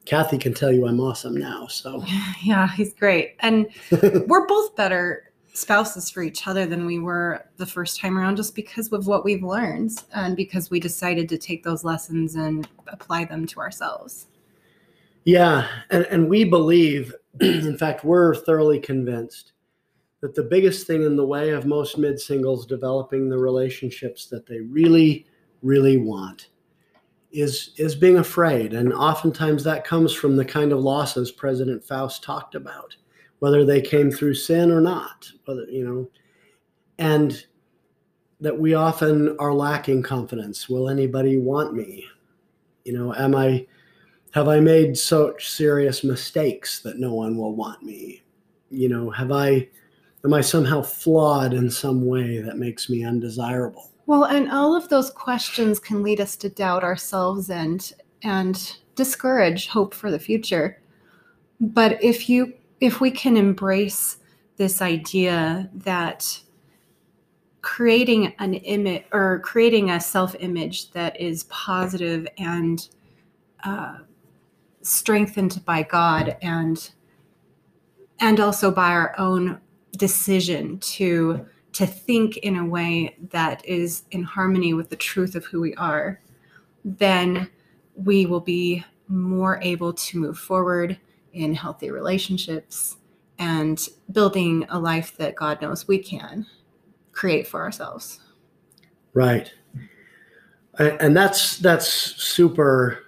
Kathy 0.05 0.37
can 0.37 0.53
tell 0.53 0.71
you 0.71 0.87
I'm 0.87 0.99
awesome 0.99 1.35
now 1.35 1.67
so 1.67 2.03
yeah, 2.43 2.69
he's 2.69 2.93
great. 2.93 3.35
And 3.39 3.67
we're 4.27 4.47
both 4.47 4.75
better 4.75 5.31
spouses 5.55 6.09
for 6.09 6.21
each 6.21 6.47
other 6.47 6.65
than 6.65 6.85
we 6.85 6.99
were 6.99 7.45
the 7.57 7.65
first 7.65 7.99
time 7.99 8.17
around 8.17 8.35
just 8.35 8.55
because 8.55 8.91
of 8.91 9.07
what 9.07 9.23
we've 9.23 9.43
learned 9.43 9.91
and 10.13 10.35
because 10.35 10.69
we 10.69 10.79
decided 10.79 11.29
to 11.29 11.37
take 11.37 11.63
those 11.63 11.83
lessons 11.83 12.35
and 12.35 12.67
apply 12.87 13.25
them 13.25 13.45
to 13.47 13.59
ourselves. 13.59 14.27
Yeah, 15.23 15.67
and, 15.89 16.05
and 16.05 16.29
we 16.29 16.43
believe, 16.43 17.13
in 17.39 17.77
fact, 17.77 18.03
we're 18.03 18.35
thoroughly 18.35 18.79
convinced 18.79 19.53
that 20.21 20.35
the 20.35 20.43
biggest 20.43 20.87
thing 20.87 21.03
in 21.03 21.15
the 21.15 21.25
way 21.25 21.49
of 21.49 21.65
most 21.65 21.97
mid 21.97 22.19
singles 22.19 22.65
developing 22.65 23.29
the 23.29 23.37
relationships 23.37 24.27
that 24.27 24.45
they 24.45 24.59
really, 24.59 25.25
really 25.61 25.97
want 25.97 26.49
is 27.31 27.71
is 27.77 27.95
being 27.95 28.17
afraid. 28.17 28.73
And 28.73 28.93
oftentimes 28.93 29.63
that 29.63 29.83
comes 29.83 30.13
from 30.13 30.35
the 30.35 30.45
kind 30.45 30.71
of 30.71 30.79
losses 30.79 31.31
President 31.31 31.83
Faust 31.83 32.23
talked 32.23 32.55
about, 32.55 32.95
whether 33.45 33.63
they 33.63 33.79
came 33.79 34.09
through 34.09 34.33
sin 34.33 34.71
or 34.71 34.81
not, 34.81 35.31
whether 35.45 35.65
you 35.65 35.85
know, 35.85 36.09
and 36.97 37.45
that 38.41 38.59
we 38.59 38.73
often 38.73 39.37
are 39.37 39.53
lacking 39.53 40.01
confidence. 40.01 40.67
Will 40.67 40.89
anybody 40.89 41.37
want 41.37 41.75
me? 41.75 42.03
You 42.85 42.93
know, 42.93 43.13
am 43.13 43.35
I 43.35 43.67
have 44.31 44.47
I 44.47 44.59
made 44.59 44.97
such 44.97 45.51
serious 45.51 46.03
mistakes 46.03 46.79
that 46.79 46.97
no 46.97 47.13
one 47.13 47.37
will 47.37 47.55
want 47.55 47.83
me? 47.83 48.23
You 48.71 48.89
know, 48.89 49.11
have 49.11 49.31
I, 49.31 49.69
am 50.23 50.33
I 50.33 50.41
somehow 50.41 50.81
flawed 50.81 51.53
in 51.53 51.69
some 51.69 52.03
way 52.03 52.41
that 52.41 52.57
makes 52.57 52.89
me 52.89 53.05
undesirable? 53.05 53.91
Well, 54.07 54.23
and 54.23 54.49
all 54.49 54.75
of 54.75 54.89
those 54.89 55.11
questions 55.11 55.77
can 55.77 56.01
lead 56.01 56.19
us 56.19 56.35
to 56.37 56.49
doubt 56.49 56.83
ourselves 56.83 57.51
and 57.51 57.93
and 58.23 58.75
discourage 58.95 59.67
hope 59.67 59.93
for 59.93 60.09
the 60.09 60.17
future. 60.17 60.81
But 61.61 62.03
if 62.03 62.27
you 62.27 62.55
if 62.79 63.01
we 63.01 63.11
can 63.11 63.37
embrace 63.37 64.17
this 64.57 64.81
idea 64.81 65.69
that 65.73 66.39
creating 67.61 68.33
an 68.39 68.53
image 68.53 69.03
or 69.11 69.39
creating 69.39 69.89
a 69.89 69.99
self-image 69.99 70.91
that 70.91 71.19
is 71.19 71.45
positive 71.45 72.27
and 72.37 72.89
uh, 73.63 73.97
strengthened 74.81 75.63
by 75.65 75.83
God 75.83 76.37
and 76.41 76.91
and 78.19 78.39
also 78.39 78.71
by 78.71 78.91
our 78.91 79.15
own 79.19 79.59
decision 79.97 80.79
to 80.79 81.45
to 81.73 81.85
think 81.85 82.37
in 82.37 82.55
a 82.55 82.65
way 82.65 83.17
that 83.31 83.65
is 83.65 84.03
in 84.11 84.23
harmony 84.23 84.73
with 84.73 84.89
the 84.89 84.95
truth 84.95 85.35
of 85.35 85.43
who 85.43 85.59
we 85.59 85.73
are, 85.75 86.21
then 86.85 87.49
we 87.95 88.25
will 88.25 88.39
be 88.39 88.81
more 89.09 89.59
able 89.61 89.91
to 89.91 90.17
move 90.17 90.37
forward 90.37 90.97
in 91.35 91.53
healthy 91.53 91.91
relationships 91.91 92.97
and 93.37 93.87
building 94.11 94.65
a 94.69 94.79
life 94.79 95.15
that 95.17 95.35
God 95.35 95.61
knows 95.61 95.87
we 95.87 95.99
can 95.99 96.45
create 97.11 97.47
for 97.47 97.61
ourselves. 97.61 98.19
Right. 99.13 99.51
And 100.77 101.15
that's 101.15 101.57
that's 101.57 101.87
super 101.87 102.99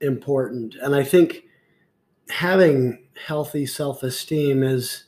important. 0.00 0.74
And 0.82 0.94
I 0.94 1.02
think 1.02 1.44
having 2.28 3.06
healthy 3.26 3.66
self-esteem 3.66 4.62
is 4.62 5.04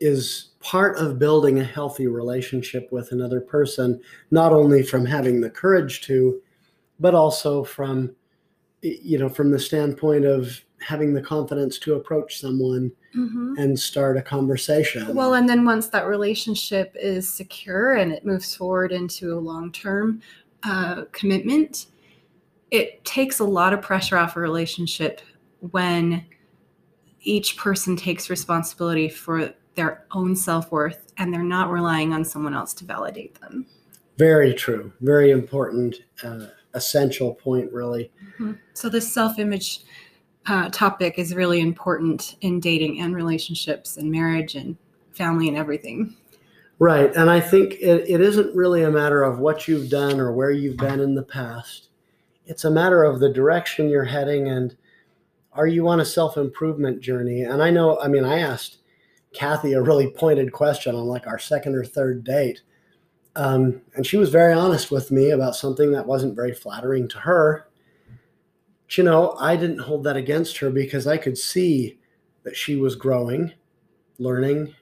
is 0.00 0.50
part 0.60 0.98
of 0.98 1.18
building 1.18 1.58
a 1.60 1.64
healthy 1.64 2.06
relationship 2.06 2.88
with 2.90 3.12
another 3.12 3.40
person, 3.40 4.00
not 4.30 4.52
only 4.52 4.82
from 4.82 5.06
having 5.06 5.40
the 5.40 5.48
courage 5.48 6.02
to, 6.02 6.40
but 6.98 7.14
also 7.14 7.62
from 7.62 8.14
you 8.82 9.18
know 9.18 9.28
from 9.28 9.52
the 9.52 9.58
standpoint 9.58 10.24
of 10.24 10.60
having 10.80 11.14
the 11.14 11.22
confidence 11.22 11.78
to 11.80 11.94
approach 11.94 12.40
someone 12.40 12.92
mm-hmm. 13.14 13.54
and 13.58 13.78
start 13.78 14.16
a 14.16 14.22
conversation. 14.22 15.14
Well, 15.14 15.34
and 15.34 15.48
then 15.48 15.64
once 15.64 15.88
that 15.88 16.06
relationship 16.06 16.94
is 16.98 17.32
secure 17.32 17.94
and 17.94 18.12
it 18.12 18.24
moves 18.24 18.54
forward 18.54 18.92
into 18.92 19.36
a 19.36 19.40
long 19.40 19.72
term 19.72 20.20
uh, 20.62 21.04
commitment, 21.12 21.86
it 22.70 23.04
takes 23.04 23.38
a 23.38 23.44
lot 23.44 23.72
of 23.72 23.82
pressure 23.82 24.18
off 24.18 24.36
a 24.36 24.40
relationship 24.40 25.20
when 25.60 26.26
each 27.20 27.56
person 27.56 27.96
takes 27.96 28.30
responsibility 28.30 29.08
for 29.08 29.52
their 29.74 30.04
own 30.12 30.34
self 30.36 30.70
worth 30.70 31.12
and 31.18 31.32
they're 31.32 31.42
not 31.42 31.70
relying 31.70 32.12
on 32.12 32.24
someone 32.24 32.54
else 32.54 32.72
to 32.74 32.84
validate 32.84 33.40
them. 33.40 33.66
Very 34.18 34.54
true. 34.54 34.92
Very 35.00 35.30
important, 35.30 35.96
uh, 36.22 36.46
essential 36.74 37.34
point, 37.34 37.72
really. 37.72 38.10
Mm-hmm. 38.34 38.52
So, 38.72 38.88
this 38.88 39.12
self 39.12 39.38
image 39.38 39.80
uh, 40.46 40.68
topic 40.70 41.18
is 41.18 41.34
really 41.34 41.60
important 41.60 42.36
in 42.40 42.60
dating 42.60 43.00
and 43.00 43.14
relationships 43.14 43.96
and 43.96 44.10
marriage 44.10 44.54
and 44.54 44.76
family 45.12 45.48
and 45.48 45.56
everything. 45.56 46.16
Right. 46.78 47.14
And 47.16 47.30
I 47.30 47.40
think 47.40 47.74
it, 47.74 48.08
it 48.08 48.20
isn't 48.20 48.54
really 48.54 48.82
a 48.82 48.90
matter 48.90 49.22
of 49.22 49.38
what 49.38 49.66
you've 49.66 49.88
done 49.88 50.20
or 50.20 50.32
where 50.32 50.50
you've 50.50 50.76
been 50.76 51.00
in 51.00 51.14
the 51.14 51.22
past. 51.22 51.88
It's 52.44 52.64
a 52.64 52.70
matter 52.70 53.02
of 53.02 53.18
the 53.18 53.32
direction 53.32 53.88
you're 53.88 54.04
heading 54.04 54.48
and 54.48 54.76
are 55.52 55.66
you 55.66 55.88
on 55.88 56.00
a 56.00 56.04
self 56.04 56.36
improvement 56.36 57.00
journey? 57.00 57.42
And 57.42 57.62
I 57.62 57.70
know, 57.70 57.98
I 57.98 58.08
mean, 58.08 58.24
I 58.24 58.40
asked 58.40 58.78
Kathy 59.32 59.72
a 59.72 59.82
really 59.82 60.10
pointed 60.10 60.52
question 60.52 60.94
on 60.94 61.06
like 61.06 61.26
our 61.26 61.38
second 61.38 61.74
or 61.74 61.84
third 61.84 62.24
date. 62.24 62.60
Um, 63.36 63.80
and 63.94 64.06
she 64.06 64.16
was 64.16 64.30
very 64.30 64.52
honest 64.52 64.90
with 64.90 65.10
me 65.10 65.30
about 65.30 65.56
something 65.56 65.92
that 65.92 66.06
wasn't 66.06 66.36
very 66.36 66.54
flattering 66.54 67.08
to 67.08 67.18
her. 67.18 67.65
You 68.90 69.04
know, 69.04 69.36
I 69.38 69.56
didn't 69.56 69.80
hold 69.80 70.04
that 70.04 70.16
against 70.16 70.58
her 70.58 70.70
because 70.70 71.06
I 71.06 71.16
could 71.16 71.36
see 71.36 71.98
that 72.44 72.56
she 72.56 72.76
was 72.76 72.94
growing, 72.94 73.52
learning, 74.18 74.74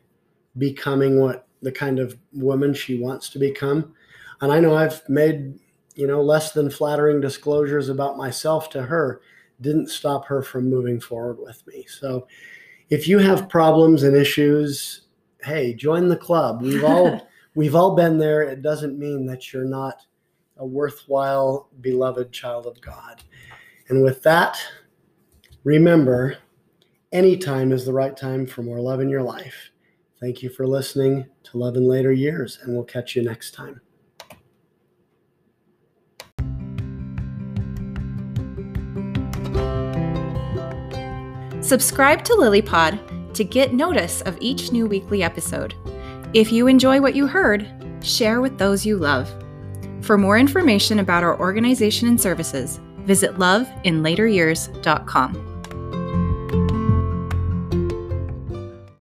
becoming 0.59 1.19
what 1.21 1.47
the 1.63 1.73
kind 1.73 1.99
of 1.99 2.17
woman 2.33 2.75
she 2.75 3.01
wants 3.01 3.31
to 3.31 3.39
become. 3.39 3.95
And 4.41 4.53
I 4.53 4.61
know 4.61 4.77
I've 4.77 5.03
made, 5.09 5.59
you 5.95 6.07
know, 6.07 6.21
less 6.21 6.53
than 6.53 6.71
flattering 6.71 7.21
disclosures 7.21 7.89
about 7.89 8.19
myself 8.19 8.69
to 8.71 8.83
her, 8.83 9.23
didn't 9.61 9.89
stop 9.89 10.27
her 10.27 10.43
from 10.43 10.69
moving 10.69 11.01
forward 11.01 11.39
with 11.41 11.67
me. 11.67 11.87
So 11.89 12.27
if 12.91 13.09
you 13.09 13.19
have 13.19 13.49
problems 13.49 14.03
and 14.03 14.15
issues, 14.15 15.07
hey, 15.43 15.75
join 15.75 16.09
the 16.09 16.17
club. 16.17 16.63
We've 16.63 16.85
all 16.85 17.27
we've 17.55 17.75
all 17.75 17.95
been 17.95 18.19
there. 18.19 18.43
It 18.43 18.63
doesn't 18.63 18.99
mean 18.99 19.27
that 19.27 19.53
you're 19.53 19.65
not 19.65 20.03
a 20.59 20.67
worthwhile, 20.67 21.69
beloved 21.81 22.33
child 22.33 22.67
of 22.67 22.81
God. 22.81 23.23
And 23.89 24.03
with 24.03 24.23
that, 24.23 24.59
remember, 25.63 26.39
any 27.13 27.37
time 27.37 27.71
is 27.71 27.85
the 27.85 27.93
right 27.93 28.17
time 28.17 28.47
for 28.47 28.63
more 28.63 28.81
love 28.81 29.01
in 29.01 29.09
your 29.09 29.23
life. 29.23 29.71
Thank 30.21 30.43
you 30.43 30.49
for 30.49 30.67
listening 30.67 31.27
to 31.45 31.59
Love 31.59 31.77
in 31.77 31.87
Later 31.87 32.13
Years, 32.13 32.59
and 32.63 32.75
we'll 32.75 32.85
catch 32.85 33.15
you 33.15 33.23
next 33.23 33.53
time. 33.53 33.81
Subscribe 41.61 42.25
to 42.25 42.33
LilyPod 42.35 43.35
to 43.35 43.45
get 43.45 43.73
notice 43.73 44.23
of 44.23 44.37
each 44.41 44.71
new 44.71 44.87
weekly 44.87 45.23
episode. 45.23 45.75
If 46.35 46.53
you 46.53 46.67
enjoy 46.67 47.01
what 47.01 47.15
you 47.15 47.27
heard, 47.27 47.67
share 48.03 48.41
with 48.41 48.59
those 48.59 48.85
you 48.85 48.97
love. 48.97 49.33
For 50.03 50.19
more 50.19 50.39
information 50.39 50.99
about 50.99 51.23
our 51.23 51.39
organization 51.39 52.09
and 52.09 52.21
services, 52.21 52.81
visit 53.07 53.39
loveinlateryears.com. 53.39 55.54